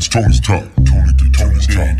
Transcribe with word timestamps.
It's 0.00 0.08
Tony's 0.08 0.40
Talk. 0.40 0.64
Tony 0.88 1.12
to 1.12 1.30
Tony's 1.30 1.66
Talk. 1.66 1.98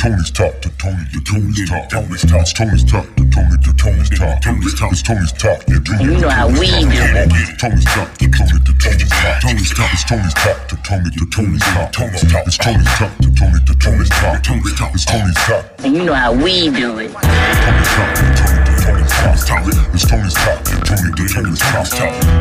Tony's 0.00 0.30
Talk 0.30 0.62
to 0.62 0.70
Tony 0.80 1.04
to 1.12 1.20
Tony's 1.28 1.68
Talk. 1.68 1.90
Tony's 1.90 2.22
Talk. 2.24 2.40
It's 2.40 2.52
Tony's 2.54 2.84
Talk 2.84 3.04
to 3.04 3.28
Tony 3.28 3.56
to 3.60 3.74
Tony's 3.76 4.08
Talk. 4.08 4.40
Tony's 4.40 4.74
Talk. 4.80 4.92
It's 4.92 5.02
Tony's 5.02 5.32
Talk. 5.32 5.60
You 5.68 6.16
know 6.16 6.30
how 6.30 6.48
we 6.48 6.72
do 6.72 6.88
it. 6.88 7.28
Tony's 7.60 7.84
Talk 7.84 8.16
to 8.16 8.30
Tony 8.32 8.64
to 8.64 8.72
Tony's 8.80 9.10
Talk. 9.10 9.42
Tony's 9.42 9.74
Talk. 9.74 9.92
It's 9.92 10.04
Tony's 10.04 10.32
Talk 10.32 10.68
to 10.68 10.76
Tony 10.88 11.10
to 11.10 11.26
Tony's 11.28 11.60
Talk. 11.60 11.92
Tony's 11.92 12.32
Talk. 12.32 12.46
It's 12.46 12.56
Tony's 12.56 12.88
Talk 12.96 13.12
to 13.18 13.34
Tony 13.34 13.60
to 13.66 13.74
Tony's 13.76 14.08
Talk. 14.08 14.42
Tony's 14.42 14.74
Talk. 14.78 14.94
It's 14.94 15.04
Tony's 15.04 15.36
Talk. 15.44 15.64
And 15.84 15.94
you 15.94 16.04
know 16.04 16.14
how 16.14 16.32
we 16.32 16.70
do 16.70 16.96
it. 16.96 17.12
Tony's 17.12 17.88
Talk 17.92 18.14
to 18.16 18.22
Tony 18.40 18.64
to 18.64 18.73
Tony's 18.84 19.08
Talk. 19.48 19.64
It's 19.96 20.04
Tony's 20.04 20.34
Talk 20.34 20.60
to 20.60 20.76
Tony 20.84 21.08
to 21.16 21.24
Tony's 21.24 21.58
Talk. 21.58 21.88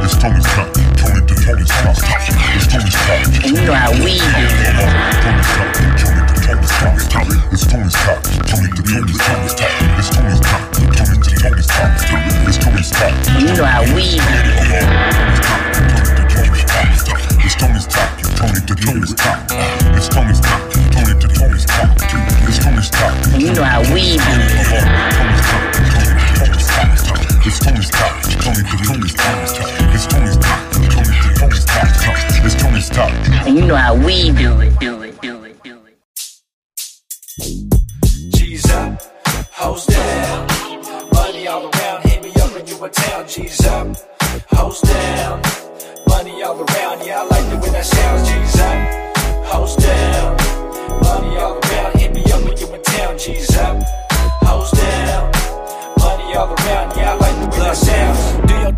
It's 0.04 0.16
Tony's 0.20 0.44
Talk 0.44 0.68
to 0.76 0.84
Tony 1.00 1.24
to 1.24 1.36
Tony's 1.40 1.72
Talk. 1.72 1.96
It's 1.96 2.68
Tony's 2.68 3.00
Talk. 3.00 3.24
And 3.48 3.56
you 3.56 3.64
know 3.64 3.72
how 3.72 3.92
we 3.96 4.20
do. 4.20 4.28
Tony's 5.24 5.48
Talk 5.56 5.72
to 5.72 5.88
Tony 6.04 6.20
to 6.20 6.36
Tony's 6.44 7.08
Talk. 7.08 7.32
It's 7.48 7.64
Tony's 7.64 7.96
Talk 7.96 8.20
to 8.24 8.44
Tony 8.44 8.68
to 8.76 8.84
Tony's 8.84 9.56
Talk. 9.56 9.72
It's 9.96 10.10
Tony's 10.12 10.44
Talk 10.44 10.68
to 10.74 10.84
Tony 10.92 11.16
to 11.16 11.32
Tony's 11.40 11.68
Talk. 11.68 11.96
It's 12.44 12.58
Tony's. 12.60 12.92
And 12.92 13.48
you 13.48 13.56
know 13.56 13.64
how 13.64 13.88
we 13.96 14.20
do 14.20 16.03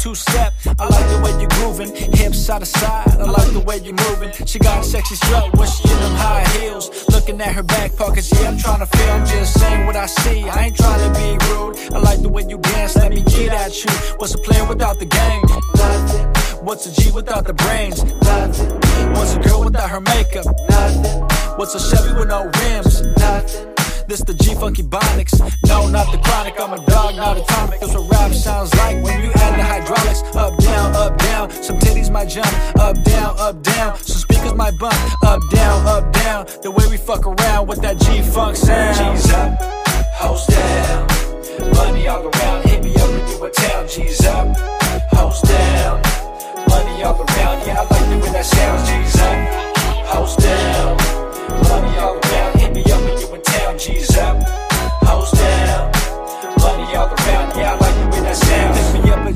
two 0.05 0.13
step, 0.13 0.53
I 0.77 0.85
like 0.85 1.07
the 1.09 1.19
way 1.25 1.33
you 1.41 1.47
grooving. 1.57 1.89
Hips 2.13 2.37
side 2.37 2.59
to 2.59 2.65
side, 2.67 3.09
I 3.19 3.25
like 3.25 3.51
the 3.53 3.59
way 3.61 3.77
you 3.77 3.93
moving. 4.05 4.29
She 4.45 4.59
got 4.59 4.81
a 4.81 4.83
sexy 4.83 5.15
strut 5.15 5.57
when 5.57 5.67
she 5.67 5.89
in 5.89 5.99
them 5.99 6.13
high 6.13 6.45
heels. 6.59 6.91
Looking 7.09 7.41
at 7.41 7.55
her 7.55 7.63
back 7.63 7.95
pockets, 7.95 8.29
yeah, 8.31 8.49
I'm 8.49 8.57
trying 8.59 8.81
to 8.81 8.85
feel. 8.85 9.09
I'm 9.09 9.25
just 9.25 9.59
saying 9.59 9.87
what 9.87 9.95
I 9.95 10.05
see. 10.05 10.43
I 10.47 10.65
ain't 10.65 10.75
trying 10.75 11.01
to 11.07 11.11
be 11.19 11.29
rude. 11.49 11.75
I 11.95 11.97
like 11.97 12.21
the 12.21 12.29
way 12.29 12.43
you 12.47 12.59
dance, 12.59 12.95
let 12.95 13.09
me 13.09 13.23
get 13.23 13.51
at 13.51 13.83
you. 13.83 13.91
What's 14.17 14.35
a 14.35 14.37
player 14.37 14.65
without 14.67 14.99
the 14.99 15.07
game? 15.07 15.45
Nothing. 15.73 16.63
What's 16.63 16.85
a 16.85 16.91
G 17.01 17.11
without 17.11 17.47
the 17.47 17.53
brains? 17.53 18.03
Nothing. 18.03 18.69
What's 19.13 19.33
a 19.33 19.39
girl 19.39 19.63
without 19.63 19.89
her 19.89 20.01
makeup? 20.01 20.45
Nothing. 20.69 21.21
What's 21.57 21.73
a 21.73 21.79
Chevy 21.79 22.13
with 22.19 22.27
no 22.27 22.51
rims? 22.61 23.01
Nothing. 23.17 23.74
This 24.07 24.21
the 24.21 24.35
G 24.35 24.53
Funky 24.53 24.83
Bonics. 24.83 25.39
No, 25.65 25.89
not 25.89 26.11
the 26.11 26.19
chronic. 26.19 26.59
I'm 26.59 26.73
a 26.73 26.85
dog, 26.85 27.15
not 27.15 27.37
a 27.37 27.41
tonic. 27.41 27.79
That's 27.79 27.93
what 27.95 28.11
rap 28.11 28.31
sounds 28.33 28.73
like 28.75 29.03
when 29.03 29.23
you 29.23 29.31
add 29.33 29.57
the 29.57 29.63
hydraulics. 29.63 30.21
Up, 30.35 30.55
down, 30.59 30.95
up, 30.95 31.17
down. 31.17 31.49
Some 31.49 31.79
titties 31.79 32.11
might 32.11 32.29
jump. 32.29 32.47
Up, 32.77 33.01
down, 33.03 33.35
up, 33.39 33.63
down. 33.63 33.97
Some 33.97 34.17
speakers 34.17 34.53
might 34.53 34.77
bump. 34.77 34.95
Up, 35.23 35.41
down, 35.49 35.87
up, 35.87 36.13
down. 36.13 36.45
The 36.61 36.69
way 36.69 36.85
we 36.87 36.97
fuck 36.97 37.25
around 37.25 37.67
with 37.67 37.81
that 37.81 37.97
G 37.97 38.21
Funk 38.21 38.55
sound. 38.55 39.17
G's 39.17 39.33
up, 39.33 39.57
hoes 40.13 40.45
down. 40.45 41.07
Money 41.73 42.07
all 42.07 42.27
around. 42.27 42.65
Hit 42.65 42.83
me 42.83 42.93
up 42.95 43.09
when 43.09 43.27
you 43.27 43.45
in 43.45 43.51
town. 43.53 43.87
G's 43.87 44.23
up, 44.25 44.55
hoes 45.13 45.41
down. 45.41 46.01
Money 46.69 47.01
all 47.03 47.17
around. 47.17 47.65
Yeah, 47.65 47.81
I 47.81 47.87
like 47.89 48.09
the 48.09 48.17
way 48.23 48.31
that 48.33 48.45
sounds. 48.45 48.87
G's 48.87 48.94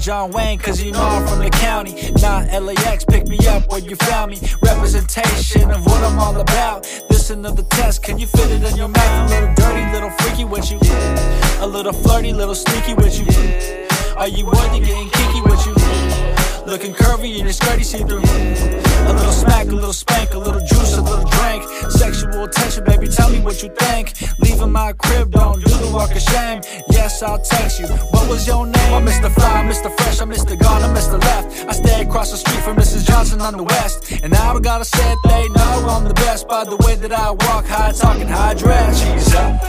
John 0.09 0.31
Wayne, 0.31 0.57
cause 0.57 0.81
you 0.81 0.91
know 0.91 1.03
I'm 1.03 1.27
from 1.27 1.37
the 1.37 1.51
county. 1.51 1.93
Not 2.19 2.51
LAX, 2.51 3.05
pick 3.05 3.27
me 3.27 3.37
up 3.45 3.69
where 3.69 3.79
you 3.79 3.95
found 3.95 4.31
me. 4.31 4.39
Representation 4.59 5.69
of 5.69 5.85
what 5.85 6.03
I'm 6.03 6.17
all 6.17 6.41
about. 6.41 6.81
This 7.09 7.29
another 7.29 7.61
test, 7.61 8.01
can 8.01 8.17
you 8.17 8.25
fit 8.25 8.49
it 8.49 8.63
in 8.63 8.75
your 8.75 8.87
mouth? 8.87 9.31
A 9.31 9.35
little 9.35 9.53
dirty, 9.53 9.91
little 9.91 10.09
freaky 10.17 10.45
with 10.45 10.71
you. 10.71 10.79
A 11.59 11.67
little 11.67 11.93
flirty, 11.93 12.33
little 12.33 12.55
sneaky 12.55 12.95
with 12.95 13.19
you. 13.19 13.27
Are 14.17 14.27
you 14.27 14.47
worthy 14.47 14.79
getting 14.79 15.11
kinky 15.11 15.41
with 15.41 15.63
you? 15.67 15.98
Looking 16.69 16.93
curvy 16.93 17.39
in 17.39 17.45
your 17.45 17.53
skirty 17.53 17.83
see 17.83 17.97
through. 17.97 18.21
A 18.21 19.13
little 19.13 19.31
smack, 19.31 19.65
a 19.69 19.73
little 19.73 19.91
spank, 19.91 20.35
a 20.35 20.37
little 20.37 20.61
juice, 20.61 20.95
a 20.97 21.01
little 21.01 21.27
drink. 21.27 21.63
Sexual 21.89 22.43
attention, 22.43 22.83
baby, 22.83 23.07
tell 23.07 23.27
me 23.31 23.39
what 23.39 23.63
you 23.63 23.69
think. 23.73 24.13
Leaving 24.37 24.71
my 24.71 24.93
crib, 24.93 25.31
don't 25.31 25.59
do 25.63 25.71
the 25.71 25.91
walk 25.91 26.11
of 26.11 26.21
shame. 26.21 26.61
Yes, 26.91 27.23
I'll 27.23 27.41
text 27.41 27.79
you. 27.79 27.87
What 27.87 28.29
was 28.29 28.45
your 28.45 28.67
name? 28.67 28.93
I'm 28.93 29.03
Mr. 29.03 29.33
Fly, 29.33 29.49
I'm 29.49 29.67
Mr. 29.67 29.89
Fresh, 29.97 30.21
I'm 30.21 30.29
Mr. 30.29 30.59
Gone, 30.59 30.83
I'm 30.83 30.95
Mr. 30.95 31.19
Left. 31.19 31.65
I 31.67 31.71
stay 31.71 32.03
across 32.03 32.29
the 32.29 32.37
street 32.37 32.61
from 32.61 32.77
Mrs. 32.77 33.03
Johnson 33.03 33.41
on 33.41 33.57
the 33.57 33.63
west. 33.63 34.11
And 34.21 34.31
now 34.31 34.55
I 34.55 34.59
gotta 34.59 34.85
say 34.85 35.15
they 35.23 35.49
know 35.49 35.87
I'm 35.89 36.07
the 36.07 36.13
best 36.13 36.47
by 36.47 36.65
the 36.65 36.77
way 36.85 36.93
that 36.97 37.11
I 37.11 37.31
walk, 37.31 37.65
high 37.65 37.93
talking, 37.93 38.27
high 38.27 38.53
dress. 38.53 39.01
G's 39.01 39.33
up, 39.33 39.59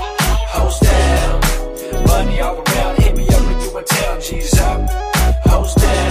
hoes 0.52 0.78
down. 0.80 1.40
Money 2.06 2.40
all 2.42 2.56
around, 2.56 2.98
hit 2.98 3.16
me 3.16 3.26
up 3.28 3.42
when 3.46 3.58
you 3.58 3.78
in 3.78 3.84
town. 3.86 4.20
G's 4.20 4.60
up, 4.60 4.90
hoes 5.46 5.74
down. 5.76 6.09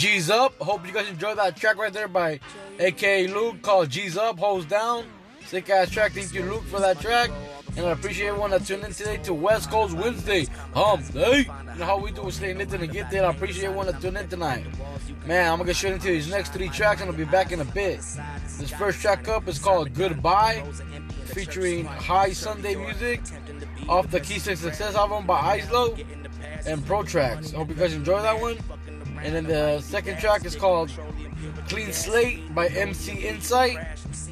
G's 0.00 0.30
Up. 0.30 0.54
Hope 0.62 0.86
you 0.86 0.94
guys 0.94 1.10
enjoyed 1.10 1.36
that 1.36 1.58
track 1.58 1.76
right 1.76 1.92
there 1.92 2.08
by 2.08 2.40
AKA 2.78 3.26
Luke 3.26 3.60
called 3.60 3.90
G's 3.90 4.16
Up, 4.16 4.38
Ho's 4.38 4.64
Down. 4.64 5.04
Sick 5.44 5.68
ass 5.68 5.90
track. 5.90 6.12
Thank 6.12 6.32
you, 6.32 6.42
Luke, 6.42 6.64
for 6.64 6.80
that 6.80 6.98
track. 7.00 7.30
And 7.76 7.84
I 7.84 7.90
appreciate 7.90 8.28
everyone 8.28 8.52
that 8.52 8.64
tuned 8.64 8.82
in 8.82 8.94
today 8.94 9.18
to 9.18 9.34
West 9.34 9.70
Coast 9.70 9.94
Wednesday. 9.94 10.46
Hump 10.72 11.12
Day. 11.12 11.40
You 11.40 11.78
know 11.80 11.84
how 11.84 11.98
we 11.98 12.12
do, 12.12 12.22
we 12.22 12.30
stay 12.30 12.54
lit 12.54 12.72
and 12.72 12.90
get 12.90 13.10
there. 13.10 13.26
I 13.26 13.30
appreciate 13.30 13.66
everyone 13.66 13.88
that 13.88 14.00
tuned 14.00 14.16
in 14.16 14.26
tonight. 14.26 14.64
Man, 15.26 15.52
I'm 15.52 15.58
gonna 15.58 15.66
get 15.66 15.76
straight 15.76 15.92
into 15.92 16.06
these 16.06 16.30
next 16.30 16.54
three 16.54 16.70
tracks 16.70 17.02
and 17.02 17.10
I'll 17.10 17.16
be 17.16 17.26
back 17.26 17.52
in 17.52 17.60
a 17.60 17.66
bit. 17.66 18.00
This 18.58 18.70
first 18.70 19.02
track 19.02 19.28
up 19.28 19.48
is 19.48 19.58
called 19.58 19.92
Good 19.92 20.22
Buy, 20.22 20.64
featuring 21.26 21.84
High 21.84 22.32
Sunday 22.32 22.74
Music 22.74 23.20
off 23.86 24.10
the 24.10 24.20
Key 24.20 24.38
to 24.38 24.56
Success 24.56 24.94
album 24.94 25.26
by 25.26 25.58
Eizlo 25.58 26.02
and 26.64 26.86
Pro 26.86 27.02
Tracks. 27.02 27.52
Hope 27.52 27.68
you 27.68 27.74
guys 27.74 27.92
enjoy 27.92 28.22
that 28.22 28.40
one. 28.40 28.56
And 29.22 29.34
then 29.34 29.44
the 29.44 29.80
second 29.80 30.18
track 30.18 30.44
is 30.44 30.56
called 30.56 30.90
Clean 31.68 31.92
Slate 31.92 32.54
by 32.54 32.68
MC 32.68 33.26
Ensite. 33.26 33.78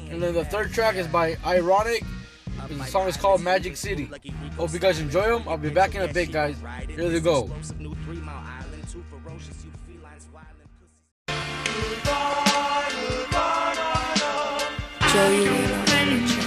And 0.09 0.21
then 0.21 0.33
the 0.33 0.45
third 0.45 0.73
track 0.73 0.95
is 0.95 1.07
by 1.07 1.37
I.ronik. 1.43 2.05
The 2.67 2.83
song 2.85 3.07
is 3.07 3.15
called 3.17 3.41
Magic 3.41 3.77
City. 3.77 4.09
Hope 4.57 4.73
you 4.73 4.79
guys 4.79 4.99
enjoy 4.99 5.27
them. 5.27 5.47
I'll 5.47 5.57
be 5.57 5.69
back 5.69 5.95
in 5.95 6.01
a 6.01 6.11
bit, 6.11 6.31
guys. 6.31 6.57
Here 6.87 7.09
they 7.09 7.19
go. 7.19 7.49
Joey 15.13 15.47
Energy. 15.89 16.41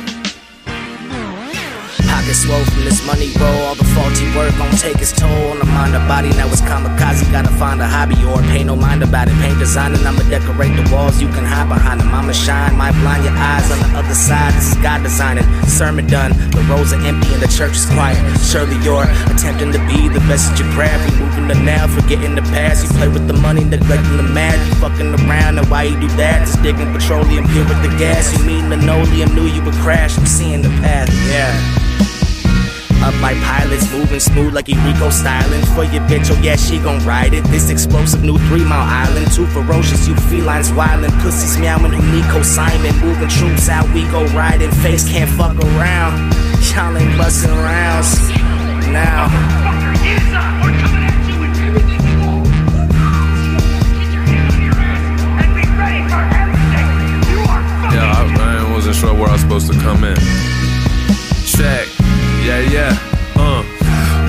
Pocket 2.06 2.34
swole 2.34 2.64
from 2.64 2.84
this 2.84 3.06
money 3.06 3.32
roll. 3.40 3.81
Faulty 3.94 4.24
work 4.34 4.56
gon' 4.56 4.72
take 4.76 5.00
its 5.04 5.12
toll 5.12 5.52
on 5.52 5.58
the 5.58 5.66
mind, 5.66 5.92
the 5.92 6.00
body. 6.08 6.30
Now 6.30 6.48
it's 6.48 6.62
kamikaze. 6.62 7.30
Gotta 7.30 7.52
find 7.60 7.80
a 7.80 7.86
hobby 7.86 8.16
or 8.24 8.40
pay 8.48 8.64
no 8.64 8.74
mind 8.74 9.02
about 9.02 9.28
it. 9.28 9.34
Paint 9.44 9.58
designing, 9.58 10.00
I'ma 10.06 10.22
decorate 10.30 10.74
the 10.76 10.88
walls. 10.94 11.20
You 11.20 11.28
can 11.28 11.44
hide 11.44 11.68
behind 11.68 12.00
them. 12.00 12.08
I'ma 12.14 12.32
shine, 12.32 12.76
might 12.76 12.96
blind 13.02 13.24
your 13.24 13.36
eyes 13.36 13.70
on 13.70 13.78
the 13.80 13.98
other 13.98 14.14
side. 14.14 14.54
This 14.54 14.72
is 14.72 14.78
God 14.82 15.02
designing. 15.02 15.44
Sermon 15.68 16.06
done. 16.06 16.32
The 16.56 16.64
rows 16.70 16.92
are 16.92 17.00
empty 17.04 17.34
and 17.34 17.42
the 17.42 17.48
church 17.48 17.76
is 17.76 17.86
quiet. 17.86 18.16
Surely 18.40 18.76
you're 18.80 19.04
attempting 19.28 19.72
to 19.72 19.80
be 19.84 20.08
the 20.08 20.20
best 20.24 20.48
that 20.50 20.58
you 20.60 20.66
grab. 20.72 20.96
You 21.10 21.18
moving 21.20 21.48
the 21.48 21.54
now, 21.54 21.86
forgetting 21.86 22.34
the 22.34 22.42
past. 22.48 22.84
You 22.84 22.90
play 22.96 23.08
with 23.08 23.28
the 23.28 23.34
money, 23.34 23.64
neglecting 23.64 24.16
the 24.16 24.22
math. 24.22 24.56
You 24.68 24.74
fucking 24.80 25.12
around, 25.20 25.58
and 25.58 25.68
why 25.68 25.84
you 25.84 26.00
do 26.00 26.08
that? 26.16 26.46
Just 26.46 26.62
digging 26.62 26.92
petroleum 26.92 27.44
here 27.48 27.68
with 27.68 27.82
the 27.82 27.92
gas. 27.98 28.32
You 28.32 28.44
mean 28.44 28.70
linoleum, 28.70 29.34
knew 29.34 29.44
you 29.44 29.62
would 29.62 29.74
crash. 29.84 30.16
I'm 30.16 30.24
seeing 30.24 30.62
the 30.62 30.70
path, 30.80 31.12
yeah. 31.28 31.81
Up 33.02 33.20
like 33.20 33.36
pilots, 33.42 33.90
moving 33.92 34.20
smooth 34.20 34.54
like 34.54 34.68
Enrico 34.68 35.10
styling. 35.10 35.64
For 35.74 35.84
your 35.84 36.02
bitch, 36.06 36.30
oh 36.30 36.40
yeah, 36.40 36.56
she 36.56 36.78
gon' 36.78 37.04
ride 37.04 37.34
it. 37.34 37.44
This 37.44 37.70
explosive 37.70 38.22
new 38.22 38.38
Three 38.48 38.64
Mile 38.64 38.86
Island, 38.86 39.30
too 39.32 39.46
ferocious, 39.46 40.06
you 40.06 40.14
felines 40.14 40.70
wildin'. 40.70 41.10
Pussies 41.20 41.58
meowing, 41.58 41.92
Nico 42.12 42.42
Simon. 42.42 42.94
Moving 43.00 43.28
troops 43.28 43.68
out, 43.68 43.88
we 43.92 44.04
go 44.10 44.24
riding. 44.28 44.70
Face 44.82 45.08
can't 45.10 45.30
fuck 45.30 45.56
around. 45.56 46.32
Y'all 46.70 46.96
ain't 46.96 47.18
busting 47.18 47.50
rounds. 47.50 48.30
Now. 48.88 49.28
Yeah, 57.92 58.12
I, 58.16 58.66
I 58.66 58.72
wasn't 58.72 58.96
sure 58.96 59.12
where 59.12 59.28
I 59.28 59.32
was 59.32 59.40
supposed 59.40 59.72
to 59.72 59.78
come 59.80 60.04
in. 60.04 60.16
Check. 61.44 62.01
Yeah, 62.44 62.60
yeah. 62.70 62.98
Uh. 63.36 63.62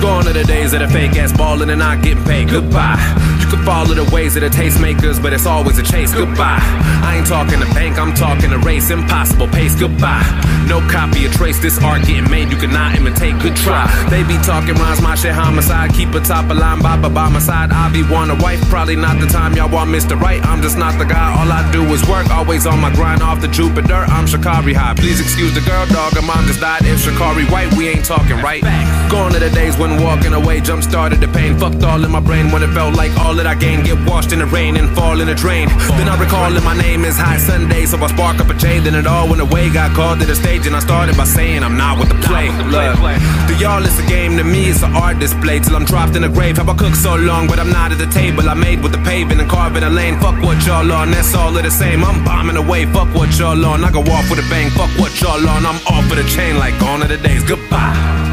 Gone 0.00 0.28
are 0.28 0.32
the 0.32 0.44
days 0.44 0.72
of 0.72 0.80
the 0.80 0.88
fake 0.88 1.16
ass 1.16 1.32
ballin' 1.32 1.70
and 1.70 1.78
not 1.78 2.02
getting 2.02 2.24
paid. 2.24 2.48
Goodbye. 2.48 3.33
Can 3.54 3.64
follow 3.64 3.94
the 3.94 4.10
ways 4.10 4.34
of 4.34 4.42
the 4.42 4.48
tastemakers, 4.48 5.22
but 5.22 5.32
it's 5.32 5.46
always 5.46 5.78
a 5.78 5.82
chase. 5.84 6.12
Goodbye. 6.12 6.58
I 7.06 7.18
ain't 7.18 7.26
talking 7.26 7.60
to 7.60 7.66
bank, 7.70 7.98
I'm 7.98 8.12
talking 8.12 8.50
to 8.50 8.58
race. 8.58 8.90
Impossible 8.90 9.46
pace. 9.46 9.78
Goodbye. 9.78 10.26
No 10.66 10.80
copy 10.90 11.26
or 11.26 11.30
trace. 11.30 11.60
This 11.60 11.78
art 11.78 12.02
getting 12.02 12.28
made, 12.30 12.50
you 12.50 12.56
cannot 12.56 12.96
imitate. 12.96 13.38
Good 13.38 13.54
try. 13.54 13.86
They 14.10 14.24
be 14.24 14.38
talking 14.42 14.74
rhymes, 14.74 15.00
my 15.00 15.14
shit 15.14 15.32
homicide. 15.32 15.94
Keep 15.94 16.14
a 16.14 16.20
top 16.20 16.50
of 16.50 16.56
line, 16.56 16.80
bop 16.80 17.02
by 17.02 17.28
my 17.28 17.38
side. 17.38 17.70
I 17.70 17.92
be 17.92 18.02
want 18.02 18.32
a 18.32 18.34
wife, 18.42 18.60
probably 18.70 18.96
not 18.96 19.20
the 19.20 19.26
time 19.26 19.54
y'all 19.54 19.70
want 19.70 19.88
Mr. 19.90 20.18
Right. 20.18 20.42
I'm 20.44 20.60
just 20.60 20.76
not 20.76 20.98
the 20.98 21.04
guy. 21.04 21.30
All 21.38 21.46
I 21.46 21.62
do 21.70 21.84
is 21.94 22.02
work, 22.08 22.28
always 22.30 22.66
on 22.66 22.80
my 22.80 22.92
grind 22.92 23.22
off 23.22 23.40
the 23.40 23.48
Jupiter. 23.48 24.02
I'm 24.08 24.26
Shikari 24.26 24.74
high. 24.74 24.94
Please 24.94 25.20
excuse 25.20 25.54
the 25.54 25.60
girl, 25.60 25.86
dog. 25.86 26.14
Her 26.14 26.22
mom 26.22 26.46
just 26.46 26.60
died. 26.60 26.82
If 26.84 27.04
Shikari 27.04 27.44
white, 27.54 27.72
we 27.74 27.86
ain't 27.88 28.04
talking 28.04 28.38
right. 28.42 28.62
Gone 29.10 29.36
are 29.36 29.38
the 29.38 29.50
days 29.50 29.76
when 29.76 30.02
walking 30.02 30.32
away 30.32 30.60
jump 30.60 30.82
started 30.82 31.20
the 31.20 31.28
pain. 31.28 31.56
Fucked 31.56 31.84
all 31.84 32.02
in 32.04 32.10
my 32.10 32.20
brain 32.20 32.50
when 32.50 32.64
it 32.64 32.72
felt 32.74 32.96
like 32.96 33.12
all 33.18 33.38
that 33.44 33.56
I 33.56 33.60
gained 33.60 33.84
get 33.84 34.00
washed 34.08 34.32
in 34.32 34.38
the 34.38 34.46
rain 34.46 34.76
and 34.76 34.88
fall 34.96 35.20
in 35.20 35.28
the 35.28 35.34
drain. 35.34 35.68
Then 36.00 36.08
I 36.08 36.16
recall 36.16 36.50
that 36.50 36.64
my 36.64 36.76
name 36.76 37.04
is 37.04 37.16
High 37.16 37.36
Sunday, 37.36 37.84
so 37.84 38.00
I 38.00 38.08
spark 38.08 38.40
up 38.40 38.48
a 38.48 38.56
chain. 38.56 38.84
Then 38.84 38.94
it 38.94 39.06
all 39.06 39.28
went 39.28 39.42
away. 39.42 39.68
Got 39.70 39.94
called 39.94 40.20
to 40.20 40.26
the 40.26 40.34
stage 40.34 40.66
and 40.66 40.74
I 40.74 40.80
started 40.80 41.16
by 41.16 41.24
saying 41.24 41.62
I'm 41.62 41.76
not 41.76 41.98
with 41.98 42.08
the 42.08 42.18
play. 42.24 42.48
Look, 42.72 42.96
to 43.48 43.54
y'all 43.60 43.84
it's 43.84 43.98
a 44.00 44.06
game. 44.08 44.36
To 44.38 44.44
me 44.44 44.70
it's 44.72 44.82
an 44.82 44.96
art 44.96 45.18
display 45.18 45.60
till 45.60 45.76
I'm 45.76 45.84
dropped 45.84 46.16
in 46.16 46.24
a 46.24 46.28
grave. 46.28 46.56
Have 46.56 46.68
I 46.68 46.74
cooked 46.74 46.96
so 46.96 47.14
long, 47.16 47.46
but 47.46 47.58
I'm 47.58 47.70
not 47.70 47.92
at 47.92 47.98
the 47.98 48.08
table. 48.08 48.48
I 48.48 48.54
made 48.54 48.82
with 48.82 48.92
the 48.92 49.02
paving 49.04 49.38
and 49.38 49.50
carving 49.50 49.84
a 49.84 49.90
lane. 49.90 50.18
Fuck 50.20 50.40
what 50.42 50.64
y'all 50.64 50.90
on, 50.92 51.10
that's 51.10 51.34
all 51.34 51.54
of 51.56 51.62
the 51.62 51.70
same. 51.70 52.02
I'm 52.04 52.24
bombing 52.24 52.56
away. 52.56 52.86
Fuck 52.86 53.14
what 53.14 53.36
y'all 53.38 53.64
on. 53.66 53.84
I 53.84 53.90
go 53.92 54.00
off 54.00 54.30
with 54.30 54.40
a 54.40 54.46
bang. 54.48 54.70
Fuck 54.70 54.92
what 54.98 55.12
y'all 55.20 55.48
on. 55.48 55.66
I'm 55.66 55.80
off 55.92 56.10
of 56.10 56.16
the 56.16 56.24
chain 56.34 56.56
like 56.56 56.78
gone 56.80 57.02
are 57.02 57.08
the 57.08 57.18
days. 57.18 57.44
Goodbye. 57.44 58.23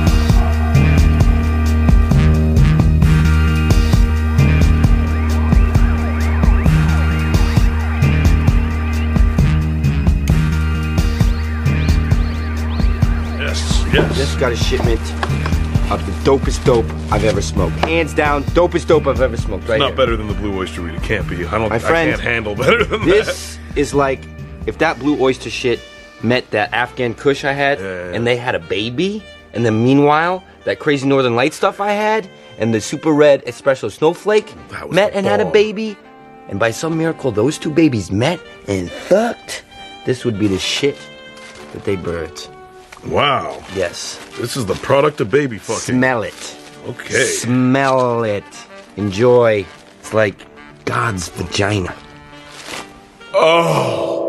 Yes. 13.94 14.16
Just 14.16 14.40
got 14.40 14.52
a 14.52 14.56
shipment 14.56 15.00
of 15.92 16.06
the 16.06 16.12
dopest 16.24 16.64
dope 16.64 16.86
I've 17.12 17.26
ever 17.26 17.42
smoked. 17.42 17.76
Hands 17.80 18.14
down, 18.14 18.44
dopest 18.46 18.88
dope 18.88 19.06
I've 19.08 19.20
ever 19.22 19.36
smoked. 19.36 19.68
Right 19.68 19.80
Not 19.80 19.90
here. 19.90 19.98
better 19.98 20.16
than 20.16 20.28
the 20.28 20.34
Blue 20.34 20.58
Oyster 20.58 20.82
Weed. 20.82 20.96
It 20.96 21.04
can't 21.04 21.28
be. 21.30 21.46
I 21.46 21.58
don't. 21.58 21.70
My 21.70 21.80
friend, 21.80 22.10
I 22.10 22.14
can't 22.14 22.22
handle 22.22 22.56
better 22.56 22.86
than 22.86 23.06
This 23.06 23.60
is 23.76 23.94
like 23.94 24.22
if 24.66 24.78
that 24.78 25.00
blue 25.00 25.22
oyster 25.22 25.50
shit 25.50 25.80
met 26.24 26.50
that 26.52 26.72
Afghan 26.74 27.14
Kush 27.16 27.44
I 27.44 27.52
had, 27.52 27.80
Yeah, 27.80 27.86
yeah, 27.86 28.16
and 28.16 28.26
they 28.26 28.38
had 28.38 28.56
a 28.56 28.60
baby, 28.60 29.24
and 29.54 29.66
then 29.66 29.84
meanwhile 29.84 30.44
that 30.66 30.80
crazy 30.80 31.08
Northern 31.08 31.36
Light 31.36 31.54
stuff 31.54 31.82
I 31.82 31.92
had, 31.92 32.30
and 32.60 32.74
the 32.74 32.80
super 32.80 33.12
red 33.12 33.44
espresso 33.46 33.92
snowflake 33.92 34.54
met 34.90 35.14
and 35.14 35.26
had 35.26 35.42
a 35.42 35.50
baby, 35.52 35.98
and 36.48 36.60
by 36.60 36.72
some 36.72 36.98
miracle 36.98 37.32
those 37.32 37.58
two 37.58 37.72
babies 37.72 38.12
met 38.12 38.40
and 38.68 38.90
fucked. 38.90 39.64
This 40.06 40.24
would 40.24 40.40
be 40.40 40.48
the 40.48 40.60
shit 40.60 40.98
that 41.74 41.84
they 41.84 41.98
birthed. 41.98 42.50
That. 43.04 43.10
Wow. 43.10 43.64
Yes. 43.76 44.20
This 44.38 44.58
is 44.58 44.66
the 44.66 44.76
product 44.76 45.22
of 45.22 45.30
baby 45.32 45.58
fucking. 45.58 45.96
Smell 45.96 46.24
it. 46.24 46.58
Okay. 46.88 47.26
Smell 47.26 48.24
it. 48.24 48.44
Enjoy. 48.98 49.66
It's 50.00 50.14
like 50.14 50.36
God's 50.86 51.30
vagina. 51.30 51.96
Oh. 53.34 54.28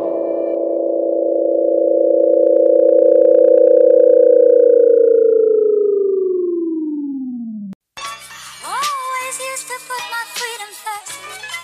Always 8.65 9.39
used 9.39 9.67
to 9.67 9.79
put 9.89 10.03
my 10.11 10.25
freedom 10.35 10.71
first 10.85 11.19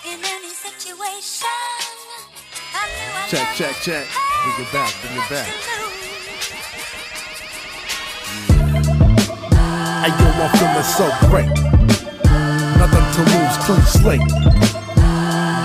in 0.05 0.19
any 0.19 0.53
situation. 0.53 1.47
I 2.73 2.87
knew 2.87 3.11
I 3.15 3.27
Check, 3.29 3.55
check, 3.55 3.75
check. 3.81 4.07
Bring 4.43 4.67
it 4.67 4.73
back, 4.73 4.93
bring 5.01 5.17
it 5.17 5.29
back. 5.29 5.88
Hey 9.99 10.15
yo, 10.15 10.27
I'm 10.31 10.49
feeling 10.55 10.83
so 10.83 11.11
great. 11.27 11.49
Nothing 12.79 13.05
to 13.15 13.21
lose, 13.31 13.57
clean 13.65 13.81
slate. 13.83 14.29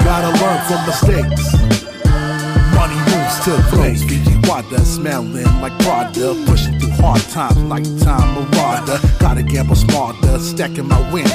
Gotta 0.02 0.30
learn 0.42 0.58
from 0.66 0.80
mistakes. 0.90 1.52
Money 2.74 2.98
moves 3.10 3.38
to. 3.44 3.54
Fiji 4.08 4.36
water 4.48 4.80
smelling 4.80 5.44
like 5.60 5.78
Prada. 5.84 6.34
Pushing 6.46 6.80
through 6.80 6.90
hard 7.00 7.22
times 7.30 7.62
like 7.62 7.84
time 8.00 8.34
marauder. 8.34 8.98
Gotta 9.20 9.44
gamble 9.44 9.76
smarter, 9.76 10.40
stacking 10.40 10.88
my 10.88 10.98
wins. 11.12 11.30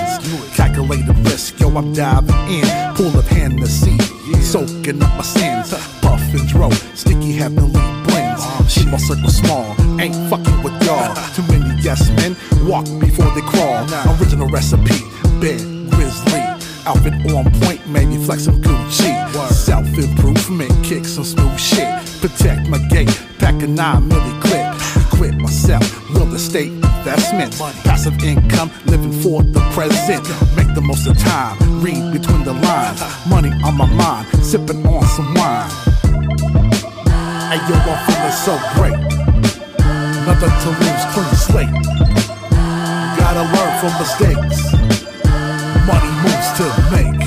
Calculate 0.57 1.05
the 1.05 1.13
risk, 1.23 1.57
yo, 1.57 1.69
I'm 1.69 1.93
diving 1.93 2.35
in. 2.49 2.67
Pull 2.95 3.17
up 3.17 3.23
Hennessy, 3.27 3.97
soaking 4.41 5.01
up 5.01 5.15
my 5.15 5.23
sins. 5.23 5.73
Puff 6.01 6.21
and 6.33 6.45
dro, 6.49 6.69
sticky 6.95 7.31
heavenly 7.31 7.79
blends. 8.03 8.43
She 8.69 8.85
my 8.85 8.97
circle 8.97 9.29
small, 9.29 9.73
ain't 10.01 10.15
fucking 10.29 10.63
with 10.63 10.68
y'all. 10.89 11.13
Too 11.35 11.43
many 11.43 11.69
yes 11.81 12.01
men 12.17 12.35
walk 12.67 12.85
before 12.99 13.29
they 13.35 13.41
crawl. 13.41 13.85
Original 14.17 14.47
recipe, 14.47 14.97
bed 15.39 15.61
grizzly. 15.93 16.41
Outfit 16.85 17.13
on 17.33 17.45
point, 17.61 17.85
maybe 17.87 18.17
flex 18.17 18.45
some 18.45 18.61
Gucci. 18.61 19.13
Self 19.51 19.85
improvement, 19.97 20.71
kick 20.83 21.05
some 21.05 21.23
smooth 21.23 21.59
shit. 21.59 21.87
Protect 22.21 22.67
my 22.67 22.79
gate, 22.89 23.13
pack 23.37 23.61
a 23.61 23.67
9 23.67 24.09
milli 24.09 24.33
clip. 24.41 24.65
Equip 25.05 25.35
myself, 25.35 25.85
real 26.09 26.33
estate 26.33 26.71
investments. 26.71 27.59
Passive 27.83 28.17
income, 28.23 28.71
living 28.85 29.13
for 29.21 29.43
the 29.43 29.61
present. 29.75 30.23
Make 30.55 30.73
the 30.73 30.81
most 30.81 31.05
of 31.07 31.17
time, 31.19 31.57
read 31.81 32.13
between 32.13 32.43
the 32.43 32.53
lines. 32.53 33.01
Money 33.27 33.51
on 33.63 33.77
my 33.77 33.85
mind, 33.85 34.27
sipping 34.43 34.85
on 34.87 35.03
some 35.15 35.33
wine. 35.35 35.69
Hey 37.49 37.59
yo, 37.67 37.75
I'm 37.75 37.99
feeling 38.05 38.37
so 38.45 38.53
great. 38.75 39.28
Nothing 40.29 40.53
to 40.61 40.69
lose, 40.77 41.05
clean 41.11 41.35
slate. 41.35 41.73
Gotta 43.17 43.45
learn 43.49 43.71
from 43.81 43.93
mistakes. 43.97 44.57
Money 45.89 46.11
moves 46.21 46.49
to 46.59 46.65
make. 46.93 47.23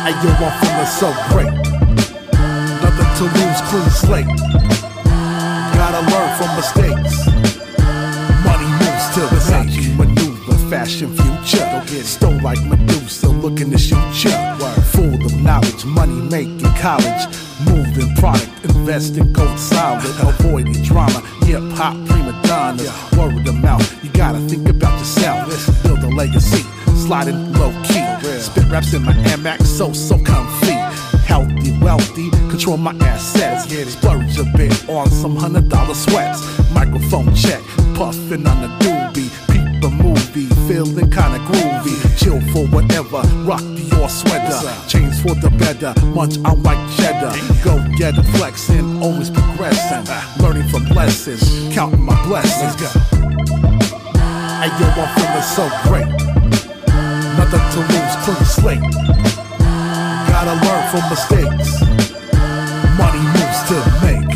Hey 0.00 0.16
yo, 0.24 0.30
I'm 0.40 0.52
feeling 0.62 0.92
so 1.00 1.12
great. 1.28 1.52
Nothing 2.80 3.10
to 3.18 3.24
lose, 3.36 3.60
clean 3.68 3.90
slate. 3.90 4.32
Gotta 5.76 6.00
learn 6.10 6.30
from 6.38 6.50
mistakes. 6.56 7.14
Money 8.42 8.70
moves 8.80 9.06
to 9.14 9.22
make. 9.52 9.76
maneuver, 9.98 10.56
fashion 10.70 11.14
future. 11.14 11.58
Don't 11.58 11.86
get 11.88 12.06
stole 12.06 12.40
like 12.40 12.62
Medusa, 12.64 13.28
looking 13.28 13.70
to 13.70 13.76
shoot 13.76 14.24
ya. 14.24 14.56
Full 14.94 15.26
of 15.26 15.42
knowledge, 15.42 15.84
money 15.84 16.22
making 16.30 16.72
college. 16.80 17.41
Moving 17.94 18.14
product, 18.16 18.48
invest 18.64 19.18
in 19.18 19.32
gold 19.34 19.58
solid. 19.58 20.04
Avoiding 20.20 20.82
drama, 20.82 21.20
hip 21.44 21.60
hop 21.72 21.94
prima 22.08 22.32
donna. 22.44 22.82
Word 23.18 23.46
of 23.46 23.54
mouth, 23.56 24.02
you 24.02 24.10
gotta 24.10 24.38
think 24.48 24.66
about 24.66 24.98
yourself. 24.98 25.82
Build 25.82 25.98
a 25.98 26.08
legacy, 26.08 26.62
sliding 27.04 27.52
low 27.52 27.70
key. 27.82 28.02
Spit 28.40 28.64
raps 28.70 28.94
in 28.94 29.02
my 29.02 29.12
Amex, 29.12 29.66
so 29.66 29.92
so 29.92 30.16
comfy. 30.24 30.72
Healthy, 31.26 31.78
wealthy, 31.80 32.30
control 32.48 32.78
my 32.78 32.94
assets. 33.00 33.64
Splurge 33.92 34.38
a 34.38 34.44
bit 34.56 34.88
on 34.88 35.10
some 35.10 35.36
hundred 35.36 35.68
dollar 35.68 35.94
sweats. 35.94 36.40
Microphone 36.72 37.34
check, 37.34 37.60
puffing 37.94 38.46
on 38.46 38.62
the 38.62 38.68
doobie. 38.80 39.28
A 39.82 39.90
movie, 39.90 40.46
feeling 40.68 41.10
kinda 41.10 41.40
groovy. 41.40 41.96
Chill 42.16 42.40
for 42.52 42.64
whatever, 42.68 43.20
rock 43.42 43.64
your 43.90 44.08
sweater. 44.08 44.60
Change 44.86 45.14
for 45.22 45.34
the 45.34 45.50
better, 45.58 45.92
munch 46.14 46.38
on 46.44 46.62
like 46.62 46.78
cheddar. 46.96 47.32
Go 47.64 47.82
get 47.96 48.16
a 48.16 48.22
flexin', 48.22 49.02
always 49.02 49.28
progressing. 49.28 50.04
Learning 50.40 50.68
from 50.68 50.84
lessons, 50.90 51.74
counting 51.74 52.00
my 52.00 52.14
blessings. 52.26 52.76
Hey 54.62 54.70
yo, 54.78 54.86
I'm 54.94 55.08
feeling 55.18 55.48
so 55.58 55.68
great. 55.82 56.06
Nothing 57.36 57.66
to 57.72 57.80
lose, 57.90 58.14
clean 58.22 58.44
slate. 58.44 58.86
Gotta 60.30 60.54
learn 60.62 60.82
from 60.92 61.02
mistakes. 61.10 61.82
Money 63.00 63.24
moves 63.34 63.60
to 63.66 63.76
make. 64.04 64.34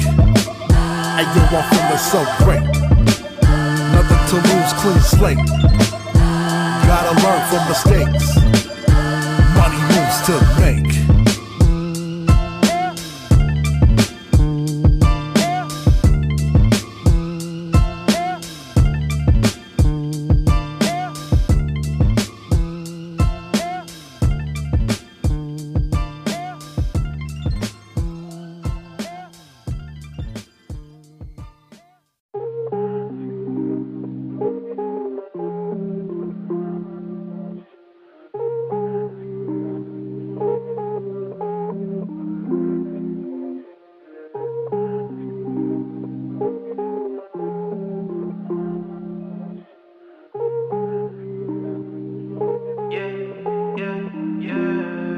Hey 1.14 1.26
yo, 1.34 1.42
I'm 1.54 1.64
feeling 1.70 2.02
so 2.02 2.20
great. 2.44 2.75
To 4.26 4.34
lose, 4.34 4.72
clean 4.72 5.00
slate. 5.02 5.38
Gotta 6.86 7.14
learn 7.22 7.42
from 7.48 7.68
mistakes. 7.68 8.36
Money 9.54 9.80
moves 9.94 10.20
to 10.26 10.34
make. 10.60 11.05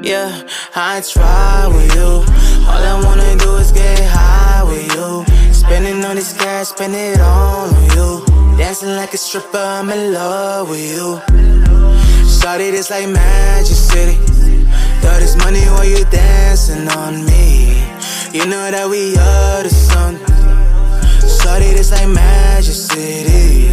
Yeah, 0.09 0.43
I 0.75 1.03
try 1.03 1.69
with 1.69 1.95
you. 1.95 2.25
All 2.65 2.83
I 2.83 2.99
wanna 3.05 3.37
do 3.37 3.57
is 3.57 3.71
get 3.73 4.01
high 4.09 4.65
with 4.65 4.89
you. 4.97 5.53
Spending 5.53 6.03
all 6.03 6.15
this 6.15 6.33
cash, 6.33 6.69
spend 6.69 6.95
it 6.95 7.21
on 7.21 7.69
you. 7.93 8.25
Dancing 8.57 8.97
like 8.97 9.13
a 9.13 9.19
stripper, 9.19 9.59
I'm 9.59 9.91
in 9.91 10.15
love 10.15 10.71
with 10.71 10.81
you. 10.81 11.21
Started 12.27 12.73
this 12.73 12.89
like 12.89 13.07
Magic 13.07 13.77
City. 13.77 14.17
Throw 15.03 15.19
this 15.21 15.37
money 15.37 15.61
while 15.77 15.85
you 15.85 16.03
dancing 16.07 16.89
on 16.89 17.27
me. 17.27 17.77
You 18.33 18.47
know 18.47 18.71
that 18.71 18.89
we 18.89 19.15
are 19.15 19.63
the 19.63 19.69
sun. 19.69 20.17
Started 21.21 21.77
this 21.77 21.93
like 21.93 22.09
Magic 22.09 22.73
City. 22.73 23.69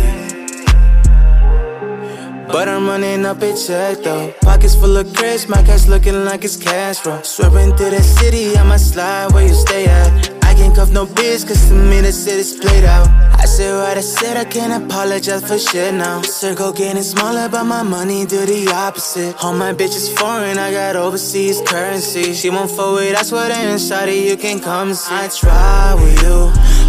But 2.51 2.67
I'm 2.67 2.87
running 2.87 3.25
up 3.25 3.41
a 3.41 3.55
check 3.55 4.03
though. 4.03 4.44
Pockets 4.65 4.81
full 4.81 4.97
of 4.97 5.13
cash, 5.13 5.47
my 5.47 5.61
cash 5.61 5.85
looking 5.85 6.25
like 6.25 6.43
it's 6.43 6.57
cash 6.57 6.97
flow. 6.97 7.21
Swerving 7.21 7.77
through 7.77 7.91
the 7.91 8.01
city, 8.01 8.57
I'ma 8.57 8.77
slide 8.77 9.31
where 9.31 9.45
you 9.45 9.53
stay 9.53 9.85
at. 9.85 10.09
I 10.43 10.55
can't 10.55 10.75
cuff 10.75 10.91
no 10.91 11.05
bitch, 11.05 11.45
cause 11.47 11.67
to 11.67 11.75
me 11.75 12.01
the 12.01 12.11
city's 12.11 12.57
played 12.57 12.83
out. 12.83 13.07
I 13.39 13.45
said 13.45 13.75
what 13.77 13.95
I 13.95 14.01
said, 14.01 14.37
I 14.37 14.43
can't 14.43 14.73
apologize 14.83 15.47
for 15.47 15.59
shit 15.59 15.93
now. 15.93 16.23
Circle 16.23 16.73
getting 16.73 17.03
smaller, 17.03 17.47
but 17.47 17.65
my 17.65 17.83
money 17.83 18.25
do 18.25 18.43
the 18.43 18.71
opposite. 18.73 19.35
All 19.43 19.53
my 19.53 19.71
bitches 19.71 20.09
foreign, 20.17 20.57
I 20.57 20.71
got 20.71 20.95
overseas 20.95 21.61
currency. 21.67 22.33
She 22.33 22.49
won't 22.49 22.71
forward, 22.71 23.13
that's 23.13 23.31
I 23.31 23.71
inside 23.71 24.09
you 24.09 24.35
can 24.35 24.59
come 24.59 24.95
see. 24.95 25.13
I 25.13 25.27
try 25.27 25.93
with 25.93 26.23
you. 26.23 26.37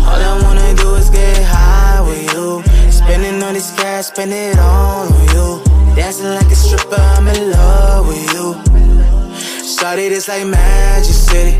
All 0.08 0.20
I 0.30 0.40
wanna 0.42 0.74
do 0.76 0.94
is 0.94 1.10
get 1.10 1.44
high 1.44 2.00
with 2.08 2.32
you. 2.32 2.62
Spending 2.90 3.42
all 3.42 3.52
this 3.52 3.70
cash, 3.76 4.06
spend 4.06 4.32
it 4.32 4.58
all 4.58 5.12
on 5.12 5.28
you. 5.34 5.65
Dancing 5.96 6.26
like 6.26 6.52
a 6.52 6.54
stripper, 6.54 6.94
I'm 6.94 7.26
in 7.26 7.50
love 7.52 8.06
with 8.06 8.32
you. 8.34 8.52
Started 9.64 10.12
this 10.12 10.28
like 10.28 10.46
Magic 10.46 11.14
City. 11.14 11.56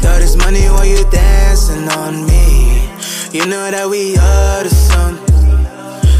Throw 0.00 0.16
this 0.20 0.36
money 0.36 0.62
while 0.70 0.86
you 0.86 1.02
dancing 1.10 1.88
on 1.88 2.24
me. 2.24 2.86
You 3.32 3.46
know 3.46 3.68
that 3.68 3.88
we 3.90 4.16
are 4.16 4.62
the 4.62 4.70
sun. 4.70 5.18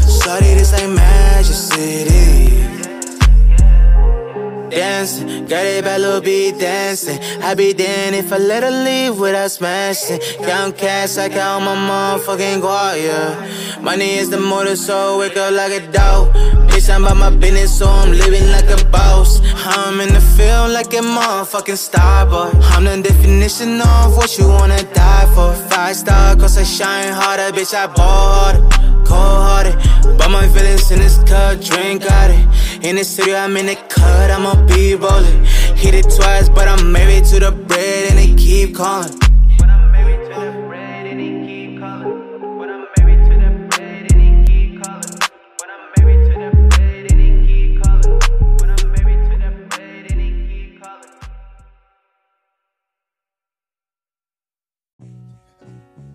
Started 0.01 0.59
this 0.59 0.73
like 0.73 0.89
Magic 0.89 1.55
City. 1.55 2.59
Dancing, 4.69 5.45
got 5.47 5.65
it 5.65 5.85
bad 5.85 6.01
little 6.01 6.19
be 6.19 6.51
dancing. 6.51 7.19
I 7.41 7.55
be 7.55 7.71
damned 7.71 8.17
if 8.17 8.33
I 8.33 8.37
let 8.37 8.63
her 8.63 8.83
leave 8.83 9.17
without 9.17 9.49
smashing. 9.49 10.19
Count 10.43 10.77
cash, 10.77 11.17
I 11.17 11.29
count 11.29 11.63
my 11.63 11.75
motherfucking 11.75 12.59
guap, 12.59 13.01
yeah. 13.01 13.79
Money 13.81 14.17
is 14.17 14.29
the 14.29 14.41
motor, 14.41 14.75
so 14.75 15.19
wake 15.19 15.37
up 15.37 15.53
like 15.53 15.71
a 15.71 15.89
dog. 15.89 16.58
Bitch, 16.79 16.95
I'm 16.95 17.03
about 17.03 17.17
my 17.17 17.29
business, 17.29 17.77
so 17.77 17.87
I'm 17.87 18.11
living 18.11 18.49
like 18.51 18.69
a 18.69 18.81
boss. 18.85 19.41
I'm 19.43 19.99
in 19.99 20.13
the 20.13 20.21
field 20.21 20.71
like 20.71 20.93
a 20.93 21.03
motherfucking 21.03 21.75
star, 21.75 22.25
boy. 22.25 22.57
I'm 22.71 22.85
the 22.85 23.01
definition 23.03 23.81
of 23.81 24.15
what 24.15 24.37
you 24.37 24.47
wanna 24.47 24.81
die 24.93 25.29
for. 25.35 25.53
Five 25.69 25.97
star, 25.97 26.37
cause 26.37 26.57
I 26.57 26.63
shine 26.63 27.11
harder, 27.11 27.51
bitch, 27.51 27.73
I 27.73 27.87
ball 27.87 28.29
harder. 28.39 28.61
Cold 29.03 29.41
hearted, 29.47 29.75
but 30.17 30.31
my 30.31 30.47
feelings 30.47 30.89
in 30.91 30.99
this 30.99 31.17
cup, 31.23 31.59
drink 31.59 32.05
out 32.05 32.31
it. 32.31 32.85
In 32.85 32.95
the 32.95 33.03
city, 33.03 33.35
I'm 33.35 33.57
in 33.57 33.65
the 33.65 33.75
cut, 33.75 34.31
I'ma 34.31 34.55
be 34.65 34.95
rolling. 34.95 35.43
Hit 35.75 35.95
it 35.95 36.09
twice, 36.15 36.47
but 36.47 36.69
I'm 36.69 36.93
married 36.93 37.25
to 37.25 37.41
the 37.41 37.51
bread, 37.51 38.09
and 38.09 38.17
they 38.19 38.41
keep 38.41 38.73
calling. 38.73 39.28